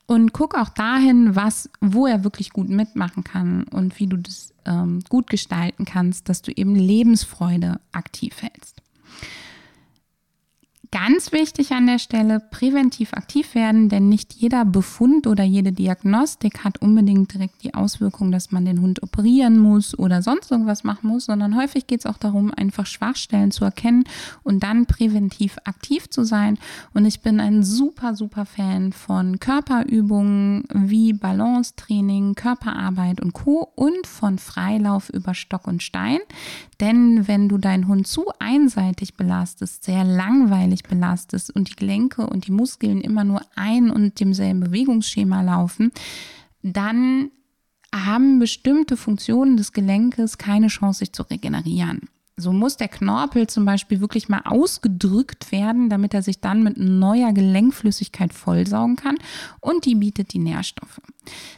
Und 0.07 0.33
guck 0.33 0.57
auch 0.57 0.69
dahin, 0.71 1.37
was, 1.37 1.71
wo 1.81 2.09
er 2.09 2.25
wirklich 2.25 2.51
gut 2.51 2.69
mitmachen 2.69 3.23
kann 3.23 3.65
und 3.71 4.01
wie 4.01 4.09
du 4.09 4.17
das 4.17 4.53
ähm, 4.65 5.01
gut 5.09 5.31
gestalten 5.31 5.85
kannst, 5.85 6.29
dass 6.29 6.43
du 6.43 6.51
eben 6.51 6.75
Lebensfreude 6.75 7.79
aktiv 7.93 8.43
hältst. 8.43 8.83
Ganz 10.93 11.33
wichtig 11.33 11.73
an 11.73 11.87
der 11.87 11.99
Stelle, 11.99 12.41
präventiv 12.41 13.13
aktiv 13.13 13.55
werden, 13.55 13.89
denn 13.89 14.09
nicht 14.09 14.33
jeder 14.35 14.65
Befund 14.65 15.27
oder 15.27 15.43
jede 15.43 15.73
Diagnostik 15.73 16.65
hat 16.65 16.81
unbedingt 16.81 17.35
direkt 17.35 17.65
die 17.65 17.75
Auswirkung, 17.75 18.31
dass 18.31 18.53
man 18.53 18.65
den 18.65 18.81
Hund 18.81 19.03
operieren 19.03 19.59
muss 19.59 19.99
oder 19.99 20.23
sonst 20.23 20.51
irgendwas 20.51 20.85
machen 20.85 21.09
muss, 21.09 21.27
sondern 21.27 21.57
häufig 21.57 21.87
geht 21.87 22.01
es 22.01 22.07
auch 22.07 22.19
darum, 22.19 22.53
einfach 22.55 22.87
Schwachstellen 22.87 23.51
zu 23.51 23.65
erkennen 23.65 24.05
und 24.43 24.63
dann 24.63 24.87
präventiv 24.87 25.59
aktiv 25.65 26.09
zu 26.09 26.25
sein. 26.25 26.57
Und 26.95 27.05
ich 27.05 27.21
bin 27.21 27.41
ein 27.41 27.65
super, 27.65 28.15
super 28.15 28.47
Fan 28.47 28.93
von 28.93 29.41
Körperübungen 29.41 30.65
wie 30.73 31.13
Balancetraining, 31.13 32.37
Körperarbeit 32.37 33.21
und 33.21 33.33
Co. 33.33 33.71
und 33.75 34.07
von 34.07 34.39
Freilauf 34.39 35.11
über 35.11 35.35
Stock 35.35 35.67
und 35.67 35.83
Stein. 35.83 36.21
Denn 36.81 37.27
wenn 37.27 37.49
du 37.49 37.57
deinen 37.57 37.89
Hund 37.89 38.07
zu 38.07 38.27
einseitig 38.39 39.15
belastest, 39.15 39.85
sehr 39.85 40.05
langweilig 40.05 40.83
belastest 40.83 41.55
und 41.55 41.71
die 41.71 41.77
Gelenke 41.77 42.27
und 42.27 42.47
die 42.47 42.53
Muskeln 42.53 43.01
immer 43.01 43.25
nur 43.25 43.41
ein 43.55 43.91
und 43.91 44.21
demselben 44.21 44.61
Bewegungsschema 44.61 45.41
laufen, 45.43 45.91
dann 46.63 47.31
haben 47.95 48.39
bestimmte 48.39 48.97
Funktionen 48.97 49.57
des 49.57 49.73
Gelenkes 49.73 50.37
keine 50.37 50.67
Chance, 50.67 51.01
sich 51.01 51.13
zu 51.13 51.23
regenerieren. 51.23 52.09
So 52.39 52.53
muss 52.53 52.77
der 52.77 52.89
Knorpel 52.89 53.47
zum 53.47 53.65
Beispiel 53.65 54.01
wirklich 54.03 54.29
mal 54.29 54.43
ausgedrückt 54.45 55.53
werden, 55.53 55.89
damit 55.89 56.13
er 56.13 56.21
sich 56.21 56.39
dann 56.43 56.63
mit 56.63 56.77
neuer 56.77 57.33
Gelenkflüssigkeit 57.33 58.35
vollsaugen 58.35 58.97
kann 58.97 59.17
und 59.61 59.87
die 59.87 59.95
bietet 59.95 60.35
die 60.35 60.39
Nährstoffe. 60.39 61.01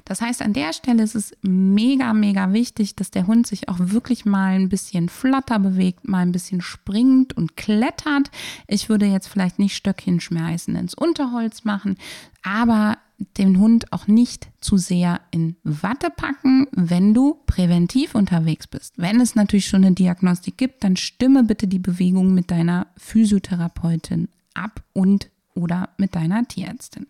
Das 0.04 0.20
heißt, 0.20 0.40
an 0.40 0.52
der 0.52 0.72
Stelle 0.72 1.02
ist 1.02 1.16
es 1.16 1.32
mega, 1.42 2.14
mega 2.14 2.52
wichtig, 2.52 2.94
dass 2.94 3.10
der 3.10 3.26
Hund 3.26 3.48
sich 3.48 3.68
auch 3.68 3.78
wirklich 3.80 4.24
mal 4.24 4.54
ein 4.54 4.68
bisschen 4.68 5.08
flotter 5.08 5.58
bewegt, 5.58 6.06
mal 6.06 6.20
ein 6.20 6.30
bisschen 6.30 6.60
springt 6.60 7.36
und 7.36 7.56
klettert. 7.56 8.30
Ich 8.68 8.88
würde 8.88 9.06
jetzt 9.06 9.26
vielleicht 9.26 9.58
nicht 9.58 9.74
Stöckchen 9.74 10.20
schmeißen 10.20 10.76
ins 10.76 10.94
Unterholz 10.94 11.64
machen, 11.64 11.96
aber 12.44 12.98
den 13.18 13.58
Hund 13.58 13.92
auch 13.92 14.06
nicht 14.06 14.48
zu 14.60 14.76
sehr 14.76 15.20
in 15.30 15.56
Watte 15.64 16.08
packen, 16.10 16.66
wenn 16.72 17.14
du 17.14 17.38
präventiv 17.46 18.14
unterwegs 18.14 18.66
bist. 18.66 18.94
Wenn 18.96 19.20
es 19.20 19.34
natürlich 19.34 19.66
schon 19.66 19.84
eine 19.84 19.94
Diagnostik 19.94 20.56
gibt, 20.56 20.84
dann 20.84 20.96
stimme 20.96 21.42
bitte 21.44 21.66
die 21.66 21.80
Bewegung 21.80 22.32
mit 22.34 22.50
deiner 22.50 22.86
Physiotherapeutin 22.96 24.28
ab 24.54 24.82
und 24.92 25.30
oder 25.54 25.90
mit 25.98 26.14
deiner 26.14 26.46
Tierärztin. 26.46 27.06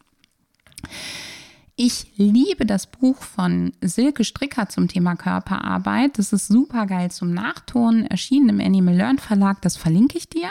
Ich 1.80 2.12
liebe 2.16 2.66
das 2.66 2.88
Buch 2.88 3.22
von 3.22 3.72
Silke 3.80 4.24
Stricker 4.24 4.68
zum 4.68 4.88
Thema 4.88 5.14
Körperarbeit. 5.14 6.18
Das 6.18 6.32
ist 6.32 6.48
super 6.48 6.86
geil 6.86 7.12
zum 7.12 7.32
Nachturnen, 7.32 8.04
erschienen 8.04 8.48
im 8.48 8.60
Animal 8.60 8.96
Learn 8.96 9.18
Verlag. 9.18 9.62
Das 9.62 9.76
verlinke 9.76 10.18
ich 10.18 10.28
dir. 10.28 10.50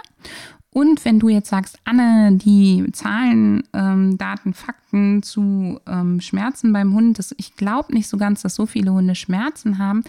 Und 0.77 1.03
wenn 1.05 1.17
du 1.17 1.27
jetzt 1.27 1.49
sagst, 1.49 1.79
Anne, 1.85 2.33
die 2.33 2.85
Zahlen, 2.91 3.63
ähm, 3.73 4.15
Daten, 4.19 4.53
Fakten 4.53 5.23
zu 5.23 5.79
ähm, 5.87 6.21
Schmerzen 6.21 6.71
beim 6.71 6.93
Hund, 6.93 7.17
das, 7.17 7.33
ich 7.39 7.55
glaube 7.55 7.95
nicht 7.95 8.07
so 8.07 8.17
ganz, 8.17 8.43
dass 8.43 8.53
so 8.53 8.67
viele 8.67 8.93
Hunde 8.93 9.15
Schmerzen 9.15 9.79
haben, 9.79 10.03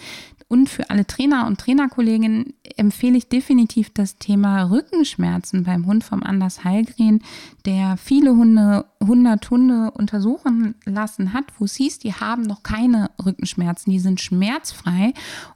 und 0.48 0.70
für 0.70 0.88
alle 0.88 1.06
Trainer 1.06 1.46
und 1.46 1.60
Trainerkolleginnen 1.60 2.54
empfehle 2.78 3.18
ich 3.18 3.28
definitiv 3.28 3.90
das 3.92 4.16
Thema 4.16 4.62
Rückenschmerzen 4.70 5.64
beim 5.64 5.84
Hund 5.84 6.04
vom 6.04 6.22
Anders 6.22 6.64
Heilgren, 6.64 7.20
der 7.66 7.98
viele 7.98 8.30
Hunde, 8.30 8.86
100 9.00 9.50
Hunde 9.50 9.90
untersuchen 9.90 10.74
lassen 10.86 11.34
hat, 11.34 11.44
wo 11.58 11.66
es 11.66 11.74
hieß, 11.74 11.98
die 11.98 12.14
haben 12.14 12.42
noch 12.42 12.62
keine 12.62 13.10
Rückenschmerzen, 13.22 13.90
die 13.90 13.98
sind 13.98 14.22
schmerzfrei. 14.22 15.12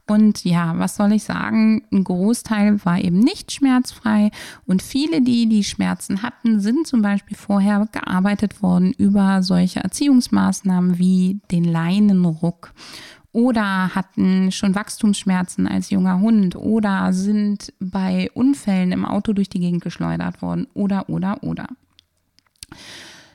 Und 0.07 0.45
ja, 0.45 0.79
was 0.79 0.97
soll 0.97 1.13
ich 1.13 1.25
sagen? 1.25 1.85
Ein 1.91 2.05
Großteil 2.05 2.85
war 2.85 3.01
eben 3.01 3.19
nicht 3.19 3.51
schmerzfrei 3.51 4.31
und 4.67 4.83
viele, 4.83 5.23
die 5.23 5.49
die 5.49 5.65
Schmerzen 5.65 6.23
hatten, 6.23 6.61
sind 6.61 6.87
zum 6.87 7.01
Beispiel 7.01 7.37
vorher 7.37 7.89
gearbeitet 7.93 8.63
worden 8.63 8.93
über 8.93 9.43
solche 9.43 9.81
Erziehungsmaßnahmen 9.81 10.99
wie 10.99 11.41
den 11.51 11.65
Leinenruck 11.65 12.75
oder 13.33 13.95
hatten 13.95 14.53
schon 14.53 14.75
Wachstumsschmerzen 14.75 15.67
als 15.67 15.91
junger 15.91 16.21
Hund 16.21 16.55
oder 16.55 17.13
sind 17.13 17.73
bei 17.81 18.31
Unfällen 18.35 18.93
im 18.93 19.05
Auto 19.05 19.33
durch 19.33 19.49
die 19.49 19.61
Gegend 19.61 19.83
geschleudert 19.83 20.43
worden 20.43 20.67
oder 20.75 21.09
oder 21.09 21.43
oder. 21.43 21.67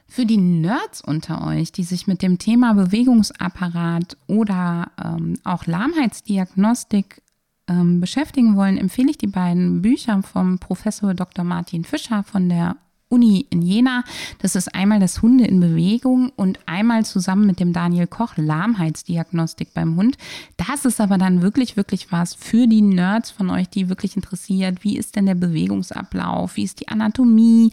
Für 0.08 0.26
die 0.26 0.38
Nerds 0.38 1.02
unter 1.02 1.46
euch, 1.46 1.72
die 1.72 1.84
sich 1.84 2.08
mit 2.08 2.22
dem 2.22 2.40
Thema 2.40 2.74
Bewegungsapparat 2.74 4.18
oder 4.28 4.92
ähm, 5.04 5.38
auch 5.44 5.66
Lahmheitsdiagnostik 5.66 7.22
ähm, 7.68 8.00
beschäftigen 8.00 8.56
wollen, 8.56 8.78
empfehle 8.78 9.12
ich 9.12 9.18
die 9.18 9.28
beiden 9.28 9.82
Bücher 9.82 10.24
vom 10.24 10.60
Professor 10.60 11.14
Dr. 11.14 11.44
Martin 11.44 11.84
Fischer 11.84 12.24
von 12.24 12.50
der 12.50 12.78
Uni 13.10 13.48
in 13.50 13.62
Jena. 13.62 14.04
Das 14.40 14.56
ist 14.56 14.74
einmal 14.76 15.00
das 15.00 15.22
Hunde 15.22 15.46
in 15.46 15.60
Bewegung 15.60 16.32
und 16.36 16.60
einmal 16.66 17.06
zusammen 17.06 17.48
mit 17.48 17.60
dem 17.60 17.72
Daniel 17.72 18.08
Koch 18.08 18.36
Lahmheitsdiagnostik 18.36 19.74
beim 19.74 19.96
Hund. 19.96 20.18
Das 20.58 20.86
ist 20.86 21.00
aber 21.00 21.18
dann 21.18 21.42
wirklich, 21.42 21.78
wirklich 21.78 22.12
was 22.12 22.34
für 22.34 22.68
die 22.68 22.82
Nerds 22.82 23.32
von 23.32 23.50
euch, 23.50 23.70
die 23.70 23.90
wirklich 23.90 24.16
interessiert. 24.16 24.84
Wie 24.84 24.98
ist 24.98 25.16
denn 25.16 25.26
der 25.26 25.36
Bewegungsablauf? 25.36 26.58
Wie 26.58 26.64
ist 26.64 26.82
die 26.82 26.90
Anatomie? 26.90 27.72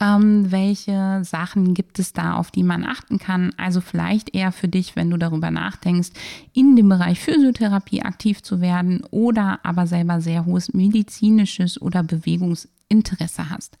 Ähm, 0.00 0.50
welche 0.50 1.22
Sachen 1.24 1.74
gibt 1.74 1.98
es 1.98 2.12
da, 2.12 2.34
auf 2.34 2.50
die 2.50 2.64
man 2.64 2.84
achten 2.84 3.18
kann? 3.18 3.52
Also 3.56 3.80
vielleicht 3.80 4.34
eher 4.34 4.50
für 4.50 4.68
dich, 4.68 4.96
wenn 4.96 5.10
du 5.10 5.16
darüber 5.16 5.50
nachdenkst, 5.50 6.10
in 6.52 6.74
dem 6.74 6.88
Bereich 6.88 7.20
Physiotherapie 7.20 8.02
aktiv 8.02 8.42
zu 8.42 8.60
werden 8.60 9.04
oder 9.10 9.60
aber 9.62 9.86
selber 9.86 10.20
sehr 10.20 10.44
hohes 10.44 10.72
medizinisches 10.74 11.80
oder 11.80 12.02
Bewegungsinteresse 12.02 13.48
hast. 13.50 13.78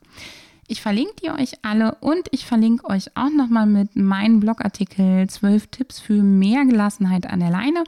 Ich 0.68 0.80
verlinke 0.80 1.14
die 1.22 1.30
euch 1.30 1.52
alle 1.62 1.96
und 1.96 2.28
ich 2.30 2.46
verlinke 2.46 2.88
euch 2.88 3.16
auch 3.16 3.30
nochmal 3.30 3.66
mit 3.66 3.96
meinem 3.96 4.40
Blogartikel 4.40 5.28
12 5.28 5.66
Tipps 5.68 5.98
für 5.98 6.22
mehr 6.22 6.64
Gelassenheit 6.64 7.26
an 7.26 7.40
der 7.40 7.50
Leine. 7.50 7.82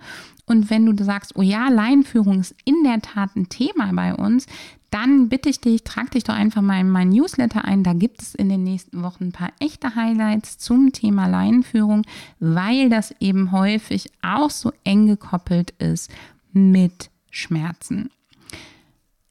Und 0.47 0.71
wenn 0.71 0.85
du 0.85 1.05
sagst, 1.05 1.37
oh 1.37 1.43
ja, 1.43 1.69
Leinenführung 1.69 2.41
ist 2.41 2.55
in 2.65 2.83
der 2.85 3.01
Tat 3.01 3.37
ein 3.37 3.49
Thema 3.49 3.93
bei 3.93 4.15
uns, 4.15 4.47
dann 4.91 5.29
bitte 5.29 5.49
ich 5.49 5.61
dich, 5.61 5.83
trag 5.83 6.11
dich 6.11 6.25
doch 6.25 6.35
einfach 6.35 6.63
mal 6.63 6.81
in 6.81 6.91
mein 6.91 7.09
Newsletter 7.09 7.65
ein. 7.65 7.83
Da 7.83 7.95
gibt 7.95 8.23
es 8.23 8.35
in 8.35 8.49
den 8.49 8.63
nächsten 8.63 9.03
Wochen 9.03 9.25
ein 9.25 9.33
paar 9.33 9.53
echte 9.61 9.95
Highlights 9.95 10.59
zum 10.59 10.93
Thema 10.93 11.27
Leinenführung, 11.27 12.03
weil 12.39 12.91
das 12.91 13.15
eben 13.19 13.51
häufig 13.51 14.11
auch 14.23 14.51
so 14.51 14.73
eng 14.85 15.07
gekoppelt 15.07 15.73
ist 15.79 16.11
mit 16.53 17.11
Schmerzen. 17.31 18.11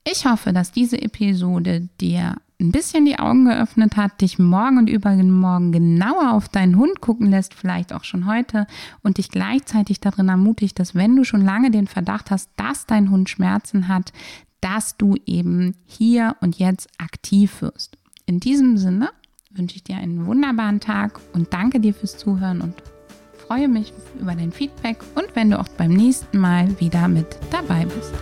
Ich 0.06 0.26
hoffe, 0.26 0.52
dass 0.52 0.74
diese 0.74 1.02
Episode 1.02 1.88
dir 2.02 2.36
ein 2.64 2.72
bisschen 2.72 3.06
die 3.06 3.20
Augen 3.20 3.46
geöffnet 3.46 3.98
hat, 3.98 4.22
dich 4.22 4.40
morgen 4.40 4.78
und 4.78 4.90
übermorgen 4.90 5.72
genauer 5.72 6.32
auf 6.32 6.50
deinen 6.50 6.78
Hund 6.78 7.02
gucken 7.02 7.30
lässt, 7.30 7.54
vielleicht 7.54 7.94
auch 7.94 8.06
schon 8.06 8.26
heute, 8.26 8.66
und 9.04 9.18
dich 9.18 9.30
gleichzeitig 9.30 10.00
darin 10.00 10.30
ermutigt, 10.30 10.80
dass 10.80 10.96
wenn 10.96 11.16
du 11.16 11.24
schon 11.24 11.44
lange 11.44 11.70
den 11.70 11.88
Verdacht 11.88 12.32
hast, 12.32 12.50
dass 12.56 12.86
dein 12.86 13.12
Hund 13.12 13.30
Schmerzen 13.30 13.88
hat, 13.88 14.14
dass 14.62 14.98
du 14.98 15.16
eben 15.26 15.76
hier 15.86 16.38
und 16.40 16.58
jetzt 16.58 16.88
aktiv 16.98 17.62
wirst. 17.62 17.98
In 18.26 18.40
diesem 18.40 18.78
Sinne 18.78 19.10
wünsche 19.52 19.76
ich 19.76 19.84
dir 19.84 19.98
einen 19.98 20.26
wunderbaren 20.26 20.80
Tag 20.80 21.20
und 21.34 21.54
danke 21.54 21.82
dir 21.82 21.94
fürs 21.94 22.18
Zuhören 22.18 22.62
und 22.62 22.74
freue 23.46 23.68
mich 23.68 23.94
über 24.20 24.36
dein 24.36 24.54
Feedback 24.54 25.00
und 25.16 25.36
wenn 25.36 25.52
du 25.52 25.60
auch 25.60 25.68
beim 25.68 25.92
nächsten 25.92 26.38
Mal 26.38 26.80
wieder 26.80 27.10
mit 27.10 27.38
dabei 27.52 27.86
bist. 27.86 28.14